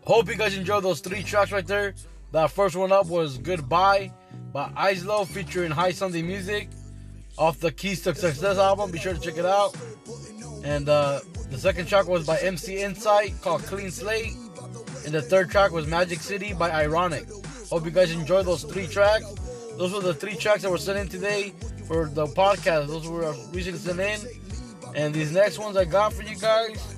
Hope 0.07 0.29
you 0.29 0.37
guys 0.37 0.55
enjoyed 0.55 0.85
those 0.85 1.01
three 1.01 1.23
tracks 1.23 1.51
right 1.51 1.67
there. 1.67 1.95
That 2.33 2.51
first 2.51 2.77
one 2.77 2.93
up 2.93 3.07
was 3.07 3.39
Good 3.39 3.71
Buy 3.71 4.13
by 4.53 4.69
Eizlo 4.71 5.27
featuring 5.27 5.71
High 5.71 5.93
Sunday 5.93 6.21
Music 6.21 6.69
off 7.39 7.59
the 7.59 7.73
Keys 7.73 8.03
to 8.03 8.15
Success 8.15 8.59
album. 8.59 8.91
Be 8.91 8.99
sure 8.99 9.15
to 9.15 9.21
check 9.21 9.39
it 9.39 9.47
out. 9.47 9.75
And 10.63 10.91
uh, 10.91 11.21
the 11.51 11.57
second 11.57 11.89
track 11.89 12.07
was 12.07 12.27
by 12.27 12.37
MC 12.41 12.83
Ensite 12.83 13.41
called 13.41 13.63
Clean 13.63 13.91
Slate. 13.91 14.35
And 15.07 15.15
the 15.15 15.23
third 15.23 15.51
track 15.51 15.71
was 15.71 15.87
Magic 15.87 16.21
City 16.21 16.53
by 16.53 16.71
I.ronik. 16.71 17.71
Hope 17.71 17.87
you 17.87 17.91
guys 17.91 18.13
enjoyed 18.13 18.45
those 18.45 18.65
three 18.65 18.87
tracks. 18.87 19.25
Those 19.79 19.95
were 19.95 20.01
the 20.01 20.13
three 20.13 20.37
tracks 20.37 20.63
that 20.63 20.71
were 20.71 20.77
sent 20.77 20.99
in 20.99 21.09
today 21.09 21.55
for 21.89 22.11
the 22.11 22.27
podcast. 22.27 22.89
Those 22.89 23.09
were 23.09 23.33
recently 23.53 23.79
sent 23.79 24.01
in. 24.01 24.21
And 24.95 25.15
these 25.15 25.33
next 25.33 25.59
ones 25.59 25.79
I 25.79 25.87
got 25.87 26.13
for 26.13 26.25
you 26.25 26.37
guys 26.37 26.94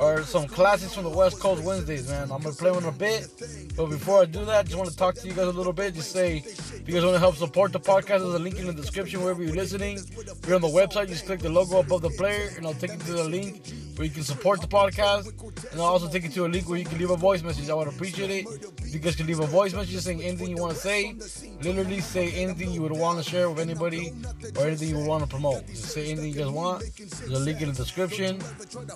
are 0.00 0.22
some 0.22 0.46
classics 0.46 0.94
from 0.94 1.04
the 1.04 1.10
West 1.10 1.38
Coast 1.38 1.62
Wednesdays, 1.62 2.08
man. 2.08 2.32
I'm 2.32 2.42
gonna 2.42 2.54
play 2.54 2.70
one 2.70 2.84
a 2.84 2.92
bit, 2.92 3.28
but 3.76 3.86
before 3.86 4.22
I 4.22 4.24
do 4.24 4.44
that, 4.46 4.64
just 4.64 4.76
want 4.76 4.90
to 4.90 4.96
talk 4.96 5.14
to 5.16 5.28
you 5.28 5.34
guys 5.34 5.46
a 5.46 5.52
little 5.52 5.74
bit. 5.74 5.94
Just 5.94 6.12
say, 6.12 6.38
if 6.38 6.82
you 6.86 6.94
guys 6.94 7.04
want 7.04 7.14
to 7.14 7.20
help 7.20 7.36
support 7.36 7.72
the 7.72 7.80
podcast, 7.80 8.20
there's 8.20 8.34
a 8.34 8.38
link 8.38 8.58
in 8.58 8.66
the 8.66 8.72
description 8.72 9.22
wherever 9.22 9.42
you're 9.42 9.54
listening. 9.54 9.98
If 9.98 10.46
you're 10.46 10.56
on 10.56 10.62
the 10.62 10.68
website, 10.68 11.08
just 11.08 11.26
click 11.26 11.40
the 11.40 11.50
logo 11.50 11.80
above 11.80 12.00
the 12.02 12.10
player, 12.10 12.50
and 12.56 12.66
I'll 12.66 12.74
take 12.74 12.92
you 12.92 12.98
to 12.98 13.12
the 13.12 13.24
link 13.24 13.62
where 14.00 14.06
you 14.06 14.14
can 14.14 14.22
support 14.22 14.62
the 14.62 14.66
podcast, 14.66 15.26
and 15.72 15.78
I'll 15.78 15.88
also 15.88 16.08
take 16.08 16.24
it 16.24 16.32
to 16.32 16.46
a 16.46 16.48
link 16.48 16.66
where 16.66 16.78
you 16.78 16.86
can 16.86 16.96
leave 16.96 17.10
a 17.10 17.16
voice 17.18 17.42
message. 17.42 17.68
I 17.68 17.74
would 17.74 17.86
appreciate 17.86 18.30
it 18.30 18.46
if 18.78 18.94
you 18.94 18.98
guys 18.98 19.14
can 19.14 19.26
leave 19.26 19.40
a 19.40 19.46
voice 19.46 19.74
message 19.74 20.00
saying 20.00 20.22
anything 20.22 20.48
you 20.48 20.56
want 20.56 20.72
to 20.72 20.78
say. 20.78 21.14
Literally 21.60 22.00
say 22.00 22.32
anything 22.32 22.70
you 22.70 22.80
would 22.80 22.92
want 22.92 23.22
to 23.22 23.30
share 23.30 23.50
with 23.50 23.58
anybody 23.58 24.14
or 24.56 24.68
anything 24.68 24.88
you 24.88 24.96
would 24.96 25.06
want 25.06 25.22
to 25.22 25.28
promote. 25.28 25.66
Just 25.66 25.90
say 25.90 26.10
anything 26.10 26.32
you 26.32 26.34
guys 26.34 26.48
want. 26.48 26.82
There's 26.96 27.30
a 27.30 27.38
link 27.40 27.60
in 27.60 27.68
the 27.68 27.74
description. 27.74 28.40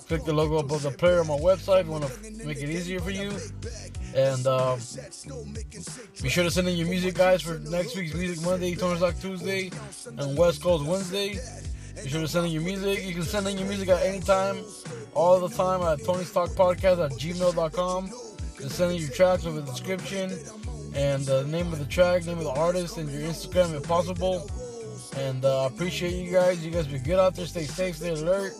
Click 0.07 0.23
the 0.25 0.33
logo 0.33 0.57
above 0.57 0.81
the 0.81 0.89
player 0.89 1.19
on 1.19 1.27
my 1.27 1.37
website 1.37 1.81
if 1.81 1.85
you 1.85 1.91
want 1.91 2.05
to 2.05 2.43
make 2.43 2.57
it 2.57 2.69
easier 2.71 2.99
for 2.99 3.11
you. 3.11 3.31
And 4.15 4.47
um, 4.47 4.79
be 6.23 6.29
sure 6.29 6.45
to 6.45 6.49
send 6.49 6.67
in 6.67 6.77
your 6.77 6.87
music, 6.87 7.13
guys, 7.13 7.43
for 7.43 7.59
next 7.59 7.95
week's 7.95 8.15
Music 8.15 8.43
Monday, 8.43 8.73
Talk 8.73 9.19
Tuesday, 9.19 9.69
and 10.17 10.35
West 10.35 10.63
Coast 10.63 10.83
Wednesday. 10.83 11.39
Be 12.03 12.09
sure 12.09 12.21
to 12.21 12.27
send 12.27 12.45
in 12.47 12.51
your 12.51 12.61
music. 12.61 13.05
You 13.05 13.13
can 13.13 13.23
send 13.23 13.47
in 13.47 13.57
your 13.57 13.67
music 13.67 13.89
at 13.89 14.03
any 14.03 14.19
time, 14.19 14.63
all 15.13 15.39
the 15.39 15.49
time 15.55 15.81
at 15.81 16.03
Tony's 16.03 16.31
Talk 16.31 16.49
Podcast 16.49 17.03
at 17.03 17.11
gmail.com. 17.11 18.05
You 18.07 18.59
can 18.59 18.69
send 18.69 18.91
in 18.91 19.01
your 19.01 19.09
tracks 19.11 19.43
with 19.45 19.57
a 19.57 19.61
description 19.61 20.31
and 20.93 21.25
the 21.25 21.43
name 21.45 21.71
of 21.73 21.79
the 21.79 21.85
track, 21.85 22.25
name 22.25 22.37
of 22.37 22.43
the 22.43 22.51
artist, 22.51 22.97
and 22.97 23.09
your 23.09 23.21
Instagram 23.21 23.75
if 23.75 23.83
possible. 23.87 24.49
And 25.17 25.45
uh, 25.45 25.63
I 25.63 25.67
appreciate 25.67 26.13
you 26.13 26.31
guys. 26.31 26.63
You 26.65 26.71
guys 26.71 26.87
be 26.87 26.99
good 26.99 27.19
out 27.19 27.35
there. 27.35 27.45
Stay 27.45 27.63
safe, 27.63 27.95
stay 27.95 28.09
alert. 28.09 28.53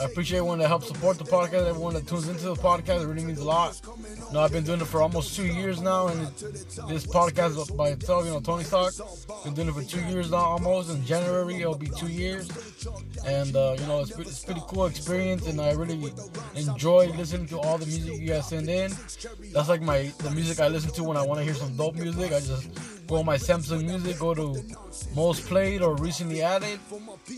I 0.00 0.04
appreciate 0.04 0.38
everyone 0.38 0.58
that 0.58 0.68
helps 0.68 0.88
support 0.88 1.18
the 1.18 1.24
podcast, 1.24 1.68
everyone 1.68 1.94
that 1.94 2.06
tunes 2.06 2.28
into 2.28 2.44
the 2.44 2.54
podcast. 2.54 3.02
It 3.02 3.06
really 3.06 3.24
means 3.24 3.38
a 3.38 3.44
lot. 3.44 3.80
You 3.86 4.32
know, 4.32 4.40
I've 4.40 4.52
been 4.52 4.64
doing 4.64 4.80
it 4.80 4.86
for 4.86 5.00
almost 5.00 5.36
two 5.36 5.46
years 5.46 5.80
now, 5.80 6.08
and 6.08 6.26
this 6.88 7.06
podcast 7.06 7.76
by 7.76 7.90
itself, 7.90 8.24
you 8.24 8.32
know, 8.32 8.40
Tony 8.40 8.64
Talk, 8.64 8.92
been 9.44 9.54
doing 9.54 9.68
it 9.68 9.74
for 9.74 9.82
two 9.82 10.00
years 10.06 10.30
now 10.30 10.38
almost. 10.38 10.90
In 10.90 11.04
January, 11.04 11.56
it'll 11.60 11.76
be 11.76 11.88
two 11.88 12.08
years. 12.08 12.48
And, 13.26 13.54
uh, 13.54 13.76
you 13.78 13.86
know, 13.86 14.00
it's, 14.00 14.18
it's 14.18 14.44
pretty 14.44 14.62
cool 14.66 14.86
experience, 14.86 15.46
and 15.46 15.60
I 15.60 15.72
really 15.72 16.12
enjoy 16.56 17.06
listening 17.08 17.46
to 17.48 17.58
all 17.58 17.78
the 17.78 17.86
music 17.86 18.20
you 18.20 18.28
guys 18.28 18.48
send 18.48 18.68
in. 18.68 18.90
That's 19.52 19.68
like 19.68 19.82
my 19.82 20.12
the 20.18 20.30
music 20.30 20.60
I 20.60 20.68
listen 20.68 20.90
to 20.92 21.04
when 21.04 21.16
I 21.16 21.22
want 21.22 21.38
to 21.38 21.44
hear 21.44 21.54
some 21.54 21.76
dope 21.76 21.94
music. 21.94 22.32
I 22.32 22.40
just 22.40 22.68
go 23.06 23.16
on 23.16 23.26
my 23.26 23.36
Samsung 23.36 23.84
Music, 23.84 24.18
go 24.18 24.34
to 24.34 24.62
most 25.14 25.46
played 25.46 25.82
or 25.82 25.96
recently 25.96 26.42
added, 26.42 26.78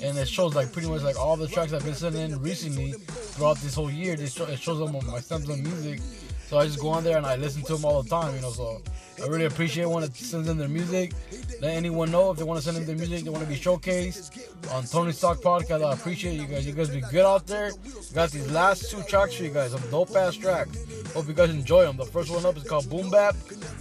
and 0.02 0.16
it 0.18 0.28
shows 0.28 0.54
like 0.54 0.72
pretty 0.72 0.88
much 0.88 1.02
like 1.02 1.18
all 1.18 1.36
the 1.36 1.48
tracks 1.48 1.72
I've 1.72 1.84
been 1.84 1.94
sending 1.94 2.30
in 2.30 2.40
recently 2.40 2.92
throughout 2.92 3.58
this 3.58 3.74
whole 3.74 3.90
year. 3.90 4.14
It 4.14 4.30
shows 4.30 4.78
them 4.78 4.94
on 4.96 5.06
my 5.06 5.20
Samsung 5.20 5.62
Music, 5.62 6.00
So 6.46 6.58
I 6.58 6.66
just 6.66 6.80
go 6.80 6.90
on 6.90 7.02
there 7.02 7.16
and 7.16 7.26
I 7.26 7.36
listen 7.36 7.62
to 7.62 7.74
them 7.74 7.84
all 7.84 8.02
the 8.02 8.08
time, 8.08 8.34
you 8.34 8.40
know. 8.40 8.50
So 8.50 8.80
I 9.22 9.26
really 9.26 9.46
appreciate 9.46 9.86
when 9.86 10.04
it 10.04 10.14
sends 10.14 10.48
in 10.48 10.56
their 10.58 10.68
music. 10.68 11.12
Let 11.60 11.74
anyone 11.74 12.10
know 12.10 12.30
if 12.30 12.38
they 12.38 12.44
want 12.44 12.60
to 12.60 12.64
send 12.64 12.76
in 12.76 12.86
their 12.86 12.96
music, 12.96 13.24
they 13.24 13.30
want 13.30 13.42
to 13.42 13.48
be 13.50 13.56
showcased 13.56 14.72
on 14.72 14.84
Tony's 14.84 15.20
Talk 15.20 15.38
Podcast. 15.38 15.84
I 15.84 15.92
appreciate 15.92 16.34
you 16.34 16.46
guys. 16.46 16.66
You 16.66 16.72
guys 16.72 16.90
be 16.90 17.00
good 17.00 17.24
out 17.24 17.46
there. 17.46 17.72
Got 18.14 18.30
these 18.30 18.50
last 18.50 18.90
two 18.90 19.02
tracks 19.04 19.34
for 19.34 19.42
you 19.42 19.50
guys, 19.50 19.72
some 19.72 19.82
dope 19.90 20.14
ass 20.14 20.36
tracks. 20.36 20.78
Hope 21.14 21.26
you 21.26 21.34
guys 21.34 21.50
enjoy 21.50 21.84
them. 21.84 21.96
The 21.96 22.04
first 22.04 22.30
one 22.30 22.44
up 22.46 22.56
is 22.56 22.62
called 22.64 22.88
Boom 22.88 23.10
Bap 23.10 23.34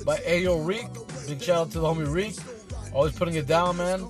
by 0.05 0.17
Ayo 0.19 0.65
Reek. 0.65 0.87
Big 1.27 1.41
shout 1.41 1.57
out 1.57 1.71
to 1.71 1.79
the 1.79 1.87
homie 1.87 2.11
Reek. 2.11 2.35
Always 2.93 3.13
putting 3.13 3.35
it 3.35 3.45
down, 3.45 3.77
man. 3.77 4.07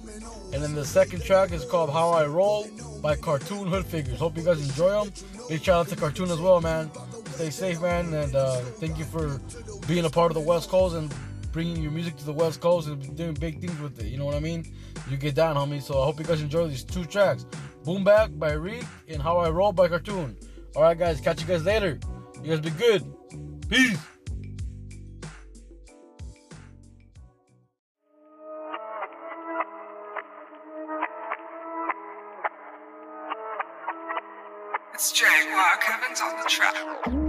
And 0.53 0.63
then 0.63 0.75
the 0.75 0.85
second 0.85 1.23
track 1.23 1.51
is 1.51 1.65
called 1.65 1.91
How 1.91 2.11
I 2.11 2.25
Roll 2.25 2.67
by 3.01 3.15
Cartoon 3.15 3.67
Hood 3.67 3.85
Figures. 3.85 4.19
Hope 4.19 4.37
you 4.37 4.43
guys 4.43 4.61
enjoy 4.61 4.91
them. 4.91 5.11
Big 5.49 5.63
shout 5.63 5.81
out 5.81 5.87
to 5.89 5.95
Cartoon 5.95 6.29
as 6.29 6.39
well, 6.39 6.61
man. 6.61 6.89
Stay 7.35 7.49
safe, 7.49 7.81
man. 7.81 8.13
And 8.13 8.33
uh, 8.33 8.55
thank 8.79 8.97
you 8.97 9.03
for 9.03 9.41
being 9.87 10.05
a 10.05 10.09
part 10.09 10.31
of 10.31 10.35
the 10.35 10.41
West 10.41 10.69
Coast 10.69 10.95
and 10.95 11.13
bringing 11.51 11.83
your 11.83 11.91
music 11.91 12.15
to 12.15 12.25
the 12.25 12.31
West 12.31 12.61
Coast 12.61 12.87
and 12.87 13.15
doing 13.17 13.33
big 13.33 13.59
things 13.59 13.77
with 13.81 13.99
it. 13.99 14.05
You 14.05 14.17
know 14.17 14.23
what 14.23 14.35
I 14.35 14.39
mean? 14.39 14.73
You 15.09 15.17
get 15.17 15.35
down, 15.35 15.57
homie. 15.57 15.81
So 15.81 16.01
I 16.01 16.05
hope 16.05 16.17
you 16.17 16.25
guys 16.25 16.41
enjoy 16.41 16.67
these 16.67 16.85
two 16.85 17.03
tracks 17.03 17.45
Boom 17.83 18.05
Bap 18.05 18.31
by 18.35 18.53
Reek 18.53 18.85
and 19.09 19.21
How 19.21 19.37
I 19.37 19.49
Roll 19.49 19.73
by 19.73 19.89
Cartoon. 19.89 20.37
Alright, 20.77 20.97
guys. 20.97 21.19
Catch 21.19 21.41
you 21.41 21.47
guys 21.47 21.65
later. 21.65 21.99
You 22.41 22.51
guys 22.51 22.61
be 22.61 22.69
good. 22.69 23.03
Peace. 23.67 23.99
It's 34.93 35.11
Jaguar 35.11 35.77
Kevin's 35.81 36.21
on 36.21 36.37
the 36.37 36.49
track. 36.49 37.24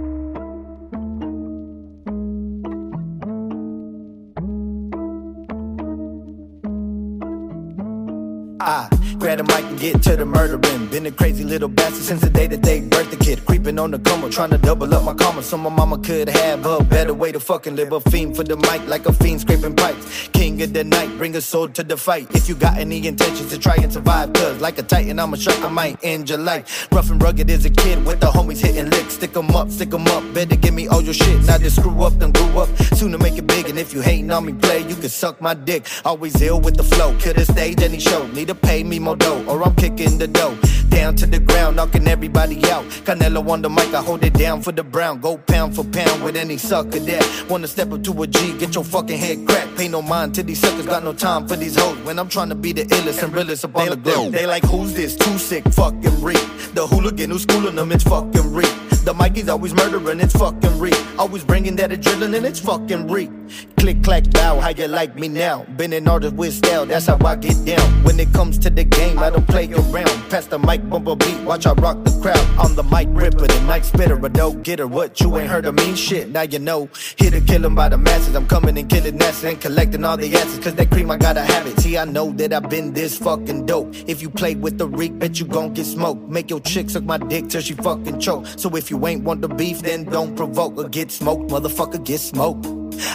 I 8.59 8.89
grab 9.19 9.37
the 9.37 9.43
mic 9.43 9.65
and 9.65 9.79
get 9.79 10.01
to 10.03 10.15
the 10.15 10.25
murdering. 10.25 10.87
Been 10.87 11.05
a 11.05 11.11
crazy 11.11 11.43
little 11.43 11.67
bastard 11.67 12.03
since 12.03 12.21
the 12.21 12.29
day 12.29 12.47
that 12.47 12.63
they 12.63 12.81
birthed 12.81 13.11
the 13.11 13.17
kid. 13.17 13.45
Creeping 13.45 13.77
on 13.77 13.91
the 13.91 13.99
coma, 13.99 14.29
trying 14.29 14.49
to 14.49 14.57
double 14.57 14.91
up 14.93 15.03
my 15.03 15.13
karma. 15.13 15.43
So 15.43 15.57
my 15.57 15.69
mama 15.69 15.97
could 15.99 16.29
have 16.29 16.65
a 16.65 16.83
better 16.83 17.13
way 17.13 17.31
to 17.31 17.39
fucking 17.39 17.75
live. 17.75 17.91
A 17.91 17.99
fiend 18.01 18.35
for 18.35 18.43
the 18.43 18.55
mic, 18.57 18.85
like 18.87 19.05
a 19.05 19.13
fiend 19.13 19.41
scraping 19.41 19.75
pipes. 19.75 20.29
King 20.33 20.61
of 20.61 20.73
the 20.73 20.83
night, 20.83 21.09
bring 21.17 21.35
a 21.35 21.41
soul 21.41 21.67
to 21.69 21.83
the 21.83 21.97
fight. 21.97 22.27
If 22.35 22.49
you 22.49 22.55
got 22.55 22.77
any 22.77 23.05
intentions 23.05 23.49
to 23.51 23.59
try 23.59 23.75
and 23.75 23.93
survive, 23.93 24.33
cause 24.33 24.59
like 24.59 24.77
a 24.79 24.83
titan, 24.83 25.19
I'm 25.19 25.33
a 25.33 25.37
shark, 25.37 25.63
I 25.63 25.69
might 25.69 25.99
end 26.03 26.29
your 26.29 26.39
life. 26.39 26.87
Rough 26.91 27.11
and 27.11 27.21
rugged 27.21 27.49
as 27.51 27.65
a 27.65 27.69
kid 27.69 28.05
with 28.05 28.19
the 28.19 28.27
homies 28.27 28.65
hitting 28.65 28.89
licks. 28.89 29.13
Stick 29.15 29.35
'em 29.37 29.51
up, 29.51 29.69
stick 29.69 29.93
'em 29.93 30.07
up. 30.07 30.23
Better 30.33 30.55
give 30.55 30.73
me 30.73 30.87
all 30.87 31.01
your 31.01 31.13
shit. 31.13 31.43
Now 31.45 31.57
just 31.57 31.75
screw 31.75 32.01
up, 32.03 32.17
then 32.17 32.31
grew 32.31 32.59
up. 32.59 32.69
Sooner 32.95 33.17
make 33.19 33.37
it 33.37 33.45
big. 33.45 33.69
And 33.69 33.77
if 33.77 33.93
you 33.93 34.01
hating 34.01 34.31
on 34.31 34.45
me, 34.45 34.53
play, 34.53 34.79
you 34.79 34.95
can 34.95 35.09
suck 35.09 35.41
my 35.41 35.53
dick. 35.53 35.85
Always 36.05 36.41
ill 36.41 36.59
with 36.59 36.75
the 36.75 36.83
flow. 36.83 37.15
Kill 37.19 37.33
the 37.33 37.45
stage, 37.45 37.81
any 37.81 37.99
show. 37.99 38.25
Need 38.27 38.46
to 38.47 38.55
pay 38.55 38.83
me 38.83 38.99
more 38.99 39.15
dough, 39.15 39.43
or 39.47 39.63
I'm 39.63 39.75
kicking 39.75 40.17
the 40.17 40.27
dough. 40.27 40.57
Down 40.89 41.15
to 41.17 41.25
the 41.25 41.39
ground, 41.39 41.75
knocking 41.75 42.07
everybody 42.07 42.57
out. 42.71 42.83
Canelo 43.05 43.47
on 43.49 43.61
the 43.61 43.69
mic, 43.69 43.93
I 43.93 44.01
hold 44.01 44.23
it 44.23 44.33
down 44.33 44.61
for 44.61 44.71
the 44.71 44.83
brown. 44.83 45.19
Go 45.19 45.37
pound 45.37 45.75
for 45.75 45.83
pound 45.83 46.23
with 46.23 46.35
any 46.35 46.57
sucker 46.57 46.99
that 46.99 47.45
wanna 47.49 47.67
step 47.67 47.91
up 47.91 48.03
to 48.03 48.23
a 48.23 48.27
G, 48.27 48.57
get 48.57 48.73
your 48.73 48.83
fucking 48.83 49.17
head 49.17 49.45
cracked. 49.47 49.77
Pay 49.77 49.89
no 49.89 50.01
mind 50.01 50.33
to 50.35 50.43
these 50.43 50.59
suckers, 50.59 50.85
got 50.85 51.03
no 51.03 51.13
time 51.13 51.47
for 51.47 51.55
these 51.55 51.77
hoes. 51.77 51.97
When 51.99 52.17
I'm 52.17 52.29
trying 52.29 52.49
to 52.49 52.55
be 52.55 52.71
the 52.71 52.85
illest 52.85 53.21
and 53.21 53.33
realest 53.33 53.65
up 53.65 53.75
on 53.75 53.89
the 53.89 53.95
globe. 53.95 54.33
They 54.33 54.47
like, 54.47 54.63
who's 54.63 54.93
this? 54.93 55.15
Too 55.15 55.37
sick, 55.37 55.63
fucking 55.65 56.21
reek. 56.21 56.45
The 56.73 56.87
hooligan 56.87 57.29
who's 57.29 57.43
schooling 57.43 57.75
them, 57.75 57.91
it's 57.91 58.03
fucking 58.03 58.53
reek. 58.53 58.86
The 59.07 59.13
mic 59.13 59.37
Mikey's 59.37 59.47
always 59.47 59.73
murdering, 59.73 60.19
it's 60.19 60.33
fucking 60.35 60.79
reek. 60.79 60.97
Always 61.17 61.43
bringing 61.45 61.77
that 61.77 61.91
adrenaline, 61.91 62.43
it's 62.43 62.59
fucking 62.59 63.07
reek. 63.07 63.29
Click, 63.77 64.03
clack, 64.03 64.29
bow, 64.31 64.59
how 64.59 64.69
you 64.69 64.87
like 64.87 65.15
me 65.15 65.29
now? 65.29 65.63
Been 65.77 65.93
an 65.93 66.07
artist 66.09 66.35
with 66.35 66.53
style, 66.53 66.85
that's 66.85 67.05
how 67.05 67.17
I 67.23 67.35
get 67.37 67.63
down. 67.65 68.03
When 68.03 68.19
it 68.19 68.33
comes 68.33 68.57
to 68.59 68.69
the 68.69 68.83
game, 68.83 69.19
I 69.19 69.29
don't 69.29 69.47
play 69.47 69.71
around. 69.71 70.29
Pass 70.29 70.47
the 70.47 70.59
mic, 70.59 70.89
bump 70.89 71.07
a 71.07 71.15
beat, 71.15 71.39
watch 71.41 71.65
I 71.65 71.73
rock 71.73 72.03
the 72.03 72.19
crowd. 72.21 72.37
I'm 72.59 72.75
the 72.75 72.83
mic 72.83 73.07
ripper, 73.11 73.47
the 73.47 73.61
night 73.61 73.85
spitter, 73.85 74.17
a 74.25 74.29
dope 74.29 74.63
getter. 74.63 74.87
What 74.87 75.21
you 75.21 75.37
ain't 75.37 75.49
heard 75.49 75.65
of 75.65 75.75
me? 75.75 75.95
Shit, 75.95 76.29
now 76.31 76.41
you 76.41 76.59
know. 76.59 76.89
Here 77.17 77.31
to 77.31 77.39
kill 77.39 77.65
'em 77.65 77.75
by 77.75 77.89
the 77.89 77.97
masses. 77.97 78.35
I'm 78.35 78.47
coming 78.47 78.77
and 78.77 78.89
killing 78.89 79.17
nasty 79.17 79.49
and 79.49 79.61
collecting 79.61 80.03
all 80.03 80.17
the 80.17 80.35
asses. 80.35 80.59
Cause 80.59 80.75
that 80.75 80.89
cream, 80.91 81.11
I 81.11 81.17
gotta 81.17 81.41
have 81.41 81.65
it. 81.67 81.79
See, 81.79 81.97
I 81.97 82.05
know 82.05 82.31
that 82.33 82.51
I've 82.51 82.69
been 82.69 82.93
this 82.93 83.17
fucking 83.17 83.67
dope. 83.67 83.95
If 84.07 84.21
you 84.21 84.29
play 84.29 84.55
with 84.55 84.77
the 84.77 84.87
reek, 84.87 85.17
bet 85.17 85.39
you 85.39 85.45
gon' 85.45 85.73
get 85.73 85.85
smoked. 85.85 86.27
Make 86.27 86.49
your 86.49 86.59
chick 86.59 86.89
suck 86.89 87.03
my 87.03 87.17
dick 87.17 87.47
till 87.47 87.61
she 87.61 87.73
fucking 87.73 88.19
choke. 88.19 88.45
So 88.57 88.75
if 88.75 88.89
you 88.89 88.96
ain't 89.05 89.23
want 89.23 89.41
the 89.41 89.49
beef, 89.49 89.81
then 89.81 90.05
don't 90.05 90.35
provoke 90.35 90.77
or 90.77 90.87
get 90.87 91.11
smoked, 91.11 91.51
motherfucker, 91.51 92.03
get 92.03 92.19
smoked. 92.19 92.65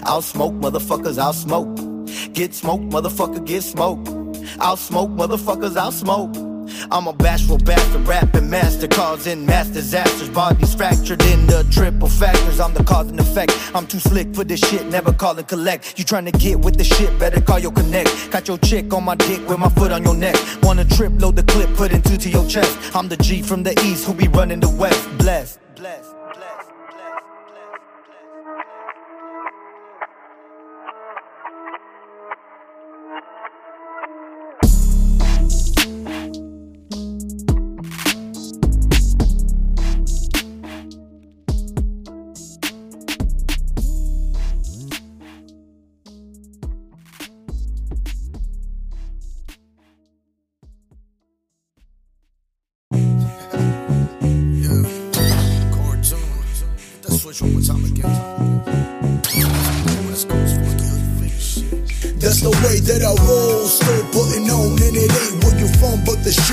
I'll 0.04 0.22
smoke, 0.22 0.54
motherfuckers, 0.54 1.18
I'll 1.18 1.32
smoke. 1.32 1.74
Get 2.34 2.54
smoked, 2.54 2.84
motherfucker, 2.84 3.44
get 3.44 3.62
smoked. 3.62 4.08
I'll 4.60 4.76
smoke, 4.76 5.10
motherfuckers, 5.10 5.76
I'll 5.76 5.92
smoke. 5.92 6.36
I'm 6.90 7.06
a 7.06 7.12
bashful 7.12 7.58
bastard, 7.58 8.06
rapping 8.06 8.48
master, 8.48 8.88
causing 8.88 9.46
mass 9.46 9.68
disasters. 9.68 10.28
Bodies 10.30 10.74
fractured 10.74 11.22
into 11.22 11.64
triple 11.70 12.08
factors. 12.08 12.60
I'm 12.60 12.74
the 12.74 12.84
cause 12.84 13.10
and 13.10 13.20
effect. 13.20 13.52
I'm 13.74 13.86
too 13.86 13.98
slick 13.98 14.34
for 14.34 14.44
this 14.44 14.60
shit, 14.60 14.86
never 14.86 15.12
call 15.12 15.38
and 15.38 15.46
collect. 15.46 15.98
You 15.98 16.04
trying 16.04 16.26
to 16.26 16.32
get 16.32 16.60
with 16.60 16.76
the 16.76 16.84
shit, 16.84 17.18
better 17.18 17.40
call 17.40 17.58
your 17.58 17.72
connect. 17.72 18.30
Got 18.30 18.48
your 18.48 18.58
chick 18.58 18.92
on 18.92 19.04
my 19.04 19.14
dick 19.14 19.46
with 19.48 19.58
my 19.58 19.68
foot 19.70 19.92
on 19.92 20.02
your 20.02 20.16
neck. 20.16 20.36
Wanna 20.62 20.84
trip, 20.84 21.12
load 21.16 21.36
the 21.36 21.42
clip, 21.44 21.74
put 21.74 21.92
into 21.92 22.16
to 22.16 22.28
your 22.28 22.46
chest. 22.46 22.94
I'm 22.94 23.08
the 23.08 23.16
G 23.16 23.42
from 23.42 23.62
the 23.62 23.72
east 23.84 24.06
who 24.06 24.14
be 24.14 24.28
running 24.28 24.60
the 24.60 24.68
west. 24.68 25.08
Blessed. 25.18 25.61
Blessed. 25.82 26.11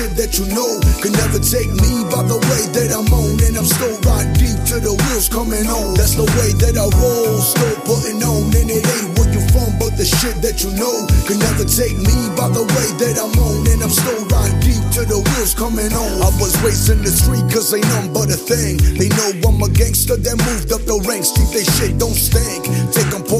Shit 0.00 0.16
that 0.16 0.32
you 0.38 0.46
know 0.56 0.80
can 1.04 1.12
never 1.12 1.36
take 1.36 1.68
me 1.68 1.92
by 2.08 2.24
the 2.24 2.38
way 2.48 2.62
that 2.72 2.88
I'm 2.92 3.08
on, 3.12 3.36
and 3.44 3.54
I'm 3.56 3.68
still 3.68 3.96
right 4.08 4.28
deep 4.40 4.56
to 4.72 4.80
the 4.80 4.94
wheels 4.96 5.28
coming 5.28 5.66
on. 5.68 5.94
That's 5.94 6.16
the 6.16 6.24
way 6.40 6.56
that 6.64 6.74
I 6.80 6.86
roll, 6.96 7.40
still 7.40 7.76
putting 7.84 8.20
on, 8.24 8.48
and 8.56 8.68
it 8.70 8.80
ain't 8.80 9.08
where 9.16 9.28
you 9.28 9.42
from, 9.52 9.76
but 9.76 9.96
the 10.00 10.06
shit 10.08 10.40
that 10.40 10.64
you 10.64 10.72
know 10.76 11.04
can 11.28 11.38
never 11.40 11.64
take 11.68 11.96
me 12.00 12.16
by 12.32 12.48
the 12.48 12.64
way 12.64 12.88
that 13.04 13.20
I'm 13.20 13.34
on, 13.36 13.68
and 13.68 13.80
I'm 13.84 13.92
still 13.92 14.24
right 14.32 14.54
deep 14.64 14.80
to 14.96 15.02
the 15.04 15.20
wheels 15.20 15.52
coming 15.52 15.92
on. 15.92 16.10
I 16.24 16.30
was 16.40 16.56
raised 16.64 16.88
the 16.88 17.12
street 17.12 17.44
cause 17.52 17.72
ain't 17.74 17.84
nothing 17.92 18.12
but 18.12 18.32
a 18.32 18.38
thing. 18.38 18.80
They 18.96 19.08
know 19.12 19.30
I'm 19.44 19.60
a 19.60 19.68
gangster 19.68 20.16
that 20.16 20.36
moved 20.48 20.72
up 20.72 20.82
the 20.88 20.96
ranks, 21.04 21.32
keep 21.36 21.48
they 21.52 21.64
shit 21.76 21.98
don't 22.00 22.16
stink. 22.16 22.64
Take 22.92 23.12
'em 23.12 23.22
point 23.22 23.39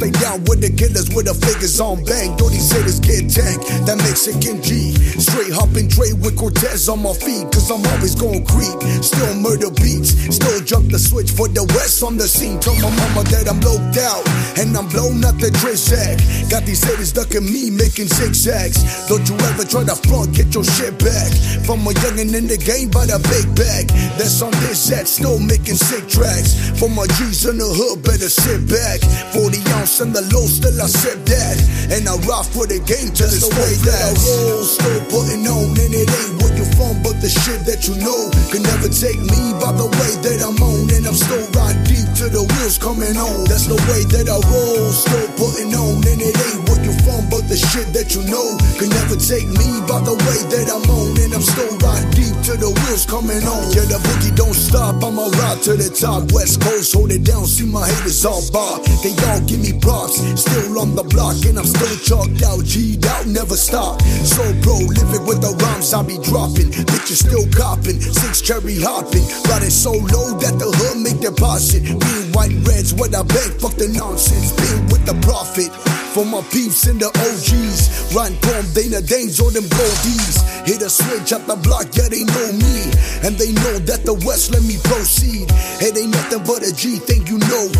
stay 0.00 0.10
down 0.16 0.40
with 0.48 0.64
the 0.64 0.72
killers 0.72 1.12
with 1.12 1.28
the 1.28 1.36
figures 1.36 1.80
on 1.80 2.02
bang. 2.04 2.32
These 2.36 2.72
haters 2.72 3.00
get 3.00 3.28
tank, 3.28 3.60
that 3.84 3.98
Mexican 4.00 4.62
G. 4.64 4.96
Straight 5.20 5.52
hopping 5.52 5.88
Dre 5.88 6.16
with 6.16 6.36
Cortez 6.40 6.88
on 6.88 7.04
my 7.04 7.12
feet, 7.12 7.44
cause 7.52 7.68
I'm 7.70 7.84
always 7.84 8.16
gon' 8.16 8.42
creep. 8.48 8.74
Still 9.04 9.34
murder 9.36 9.70
beats, 9.70 10.16
still 10.32 10.60
jump 10.64 10.90
the 10.90 10.98
switch 10.98 11.30
for 11.30 11.46
the 11.48 11.64
west 11.76 12.02
on 12.02 12.16
the 12.16 12.26
scene. 12.26 12.58
Tell 12.58 12.74
my 12.80 12.88
mama 12.88 13.28
that 13.28 13.44
I'm 13.44 13.60
loped 13.60 14.00
out, 14.00 14.24
and 14.56 14.72
I'm 14.72 14.88
blown 14.88 15.20
out 15.22 15.36
the 15.36 15.52
Trizac. 15.60 16.16
Got 16.48 16.64
these 16.64 16.82
haters 16.82 17.12
ducking 17.12 17.44
me, 17.44 17.70
making 17.70 18.08
zigzags. 18.08 18.80
Don't 19.06 19.22
you 19.28 19.36
ever 19.52 19.68
try 19.68 19.84
to 19.84 19.96
front, 20.08 20.32
get 20.32 20.54
your 20.56 20.64
shit 20.64 20.96
back. 20.98 21.30
From 21.68 21.84
a 21.84 21.92
youngin' 22.02 22.32
in 22.32 22.48
the 22.48 22.56
game 22.56 22.88
by 22.88 23.04
the 23.04 23.20
big 23.28 23.46
bag. 23.52 23.92
That's 24.16 24.40
on 24.40 24.52
this 24.64 24.80
set, 24.80 25.06
still 25.06 25.38
making 25.38 25.76
sick 25.76 26.08
tracks. 26.08 26.56
For 26.80 26.88
my 26.88 27.06
G's 27.20 27.44
in 27.44 27.58
the 27.60 27.68
hood, 27.68 28.02
better 28.02 28.32
sit 28.32 28.64
back. 28.66 29.04
40 29.36 29.60
ounce 29.76 29.89
and 29.98 30.14
the 30.14 30.22
low, 30.30 30.46
still 30.46 30.78
I 30.78 30.86
sip 30.86 31.18
that. 31.26 31.58
And 31.90 32.06
I 32.06 32.14
rock 32.30 32.46
for 32.46 32.70
the 32.70 32.78
game 32.86 33.10
it's 33.10 33.42
the 33.42 33.50
way 33.50 33.74
that 33.82 33.98
I 33.98 34.14
roll. 34.14 34.62
Still 34.62 35.02
putting 35.10 35.42
on, 35.50 35.74
and 35.74 35.90
it 35.90 36.06
ain't 36.06 36.38
where 36.38 36.54
you 36.54 36.62
from, 36.78 37.02
but 37.02 37.18
the 37.18 37.26
shit 37.26 37.66
that 37.66 37.90
you 37.90 37.98
know 37.98 38.30
can 38.54 38.62
never 38.62 38.86
take 38.86 39.18
me 39.18 39.40
by 39.58 39.74
the 39.74 39.90
way 39.90 40.12
that 40.22 40.38
I'm 40.46 40.54
on. 40.62 40.86
And 40.94 41.02
I'm 41.10 41.18
still 41.18 41.42
right 41.58 41.74
deep 41.82 42.06
to 42.22 42.30
the 42.30 42.46
wheels 42.46 42.78
coming 42.78 43.18
on. 43.18 43.50
That's 43.50 43.66
the 43.66 43.74
way 43.90 44.06
that 44.14 44.30
I 44.30 44.38
roll. 44.38 44.94
Still 44.94 45.26
putting 45.34 45.74
on, 45.74 45.98
and 46.06 46.22
it 46.22 46.38
ain't 46.38 46.62
where 46.70 46.78
you 46.86 46.94
from, 47.02 47.26
but 47.26 47.50
the 47.50 47.58
shit 47.58 47.90
that 47.90 48.14
you 48.14 48.22
know 48.30 48.54
can 48.78 48.94
never 48.94 49.18
take 49.18 49.50
me 49.50 49.82
by 49.90 49.98
the 50.06 50.14
way 50.14 50.38
that 50.54 50.70
I'm 50.70 50.86
on. 50.86 51.18
And 51.18 51.34
I'm 51.34 51.42
still 51.42 51.74
right 51.82 52.06
deep 52.14 52.36
to 52.46 52.54
the 52.54 52.70
wheels 52.70 53.10
coming 53.10 53.42
on. 53.42 53.74
Yeah, 53.74 53.90
the 53.90 53.98
boogie 53.98 54.34
don't 54.38 54.54
stop. 54.54 55.02
I'ma 55.02 55.34
ride 55.42 55.58
to 55.66 55.74
the 55.74 55.90
top. 55.90 56.30
West 56.30 56.62
Coast, 56.62 56.94
hold 56.94 57.10
it 57.10 57.26
down. 57.26 57.50
See 57.50 57.66
my 57.66 57.82
haters 57.90 58.22
all 58.22 58.44
bar. 58.54 58.78
They 59.02 59.10
all 59.26 59.42
give 59.42 59.58
me 59.58 59.79
props. 59.80 60.20
Still 60.40 60.78
on 60.78 60.94
the 60.94 61.02
block, 61.02 61.36
and 61.44 61.58
I'm 61.58 61.66
still 61.66 61.96
chalked 62.04 62.42
out. 62.42 62.64
G'd 62.64 63.04
out, 63.06 63.26
never 63.26 63.56
stop. 63.56 64.00
So, 64.24 64.42
bro, 64.62 64.78
living 64.78 65.24
with 65.26 65.40
the 65.40 65.56
rhymes 65.60 65.92
I 65.92 66.02
be 66.02 66.16
dropping. 66.22 66.70
Bitches 66.88 67.26
still 67.26 67.46
copping. 67.50 68.00
Six 68.00 68.40
cherry 68.40 68.78
hopping. 68.78 69.24
Riding 69.50 69.70
so 69.70 69.92
low 69.92 70.36
that 70.38 70.56
the 70.60 70.68
hood 70.70 71.02
make 71.02 71.20
deposit. 71.20 71.82
Being 71.84 72.32
white 72.32 72.56
reds, 72.68 72.94
what 72.94 73.14
I 73.14 73.22
beg, 73.22 73.60
fuck 73.60 73.74
the 73.74 73.88
nonsense. 73.88 74.52
Been 74.52 74.86
with 74.88 75.04
the 75.04 75.16
profit. 75.26 75.72
For 76.14 76.26
my 76.26 76.42
peeps 76.50 76.86
and 76.86 76.98
the 76.98 77.06
OGs. 77.06 78.14
Run 78.14 78.34
Palm, 78.42 78.66
Dana 78.74 79.00
Danes, 79.00 79.38
or 79.38 79.50
them 79.50 79.64
goldies. 79.64 80.42
Hit 80.66 80.82
a 80.82 80.90
switch 80.90 81.32
at 81.32 81.46
the 81.46 81.54
block, 81.56 81.86
yeah, 81.94 82.10
they 82.10 82.26
know 82.26 82.50
me. 82.58 82.90
And 83.22 83.38
they 83.38 83.54
know 83.62 83.78
that 83.86 84.02
the 84.04 84.14
West 84.26 84.50
let 84.50 84.62
me 84.66 84.76
proceed. 84.82 85.46
It 85.78 85.96
ain't 85.96 86.10
nothing 86.10 86.42
but 86.42 86.66
a 86.66 86.74
G, 86.74 86.98
thing, 86.98 87.26
you 87.30 87.38
know. 87.38 87.70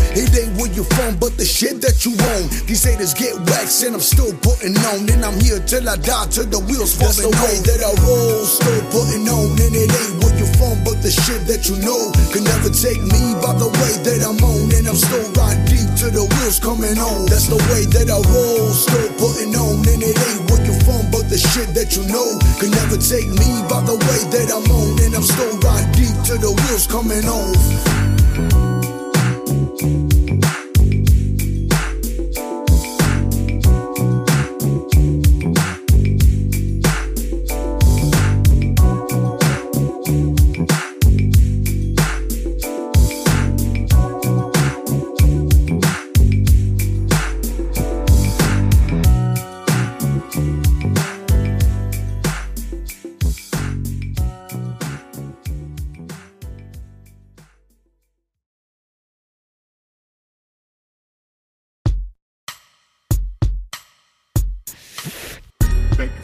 It 0.81 0.89
ain't 0.89 0.97
where 0.97 0.97
you 0.97 0.97
from, 0.97 1.19
but 1.19 1.37
the 1.37 1.45
shit 1.45 1.81
that 1.81 2.05
you 2.05 2.13
own. 2.17 2.49
These 2.65 2.83
haters 2.83 3.13
get 3.13 3.37
waxed, 3.53 3.83
and 3.83 3.93
I'm 3.93 4.01
still 4.01 4.33
putting 4.41 4.77
on. 4.89 5.05
And 5.09 5.21
I'm 5.25 5.37
here 5.39 5.59
till 5.59 5.87
I 5.87 5.95
die, 5.97 6.27
till 6.31 6.49
the 6.49 6.59
wheels 6.59 6.97
That's 6.97 7.21
the 7.21 7.29
way 7.29 7.55
on. 7.57 7.63
that 7.69 7.81
I 7.85 7.91
roll, 8.01 8.45
still 8.45 8.81
putting 8.89 9.27
on. 9.29 9.53
And 9.61 9.73
it 9.75 9.91
ain't 9.91 10.15
what 10.23 10.33
you 10.39 10.47
from, 10.57 10.81
but 10.83 11.01
the 11.01 11.11
shit 11.11 11.45
that 11.45 11.69
you 11.69 11.77
know. 11.85 12.11
Can 12.33 12.43
never 12.43 12.69
take 12.73 13.01
me 13.01 13.21
by 13.41 13.53
the 13.57 13.69
way 13.69 13.93
that 14.05 14.21
I'm 14.25 14.41
on. 14.41 14.73
And 14.73 14.87
I'm 14.87 14.97
still 14.97 15.27
riding 15.37 15.65
deep 15.69 15.89
till 15.97 16.13
the 16.13 16.25
wheels 16.25 16.57
coming 16.59 16.97
on. 16.97 17.29
That's 17.29 17.47
the 17.51 17.59
way 17.69 17.85
that 17.93 18.07
I 18.09 18.19
roll, 18.31 18.73
still 18.73 19.09
putting 19.21 19.53
on. 19.53 19.85
And 19.85 20.01
it 20.01 20.17
ain't 20.17 20.41
where 20.49 20.63
you 20.65 20.75
from, 20.87 21.05
but 21.13 21.29
the 21.29 21.37
shit 21.37 21.73
that 21.77 21.93
you 21.93 22.03
know. 22.09 22.39
Can 22.57 22.71
never 22.73 22.97
take 22.97 23.29
me 23.29 23.49
by 23.69 23.85
the 23.85 23.97
way 23.97 24.19
that 24.33 24.49
I'm 24.49 24.65
on. 24.71 24.97
And 25.05 25.13
I'm 25.13 25.25
still 25.25 25.53
riding 25.61 25.91
deep 25.93 26.15
till 26.25 26.39
the 26.41 26.51
wheels 26.53 26.87
coming 26.89 27.25
on. 27.29 28.80